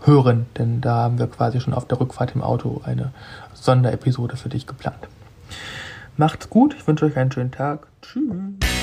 hören, 0.00 0.46
denn 0.58 0.80
da 0.80 0.96
haben 0.96 1.18
wir 1.18 1.28
quasi 1.28 1.60
schon 1.60 1.74
auf 1.74 1.86
der 1.86 2.00
Rückfahrt 2.00 2.34
im 2.34 2.42
Auto 2.42 2.80
eine 2.84 3.12
Sonderepisode 3.52 4.36
für 4.36 4.48
dich 4.48 4.66
geplant. 4.66 5.08
Macht's 6.16 6.50
gut, 6.50 6.74
ich 6.74 6.86
wünsche 6.86 7.04
euch 7.04 7.16
einen 7.16 7.30
schönen 7.30 7.52
Tag. 7.52 7.86
Tschüss. 8.00 8.81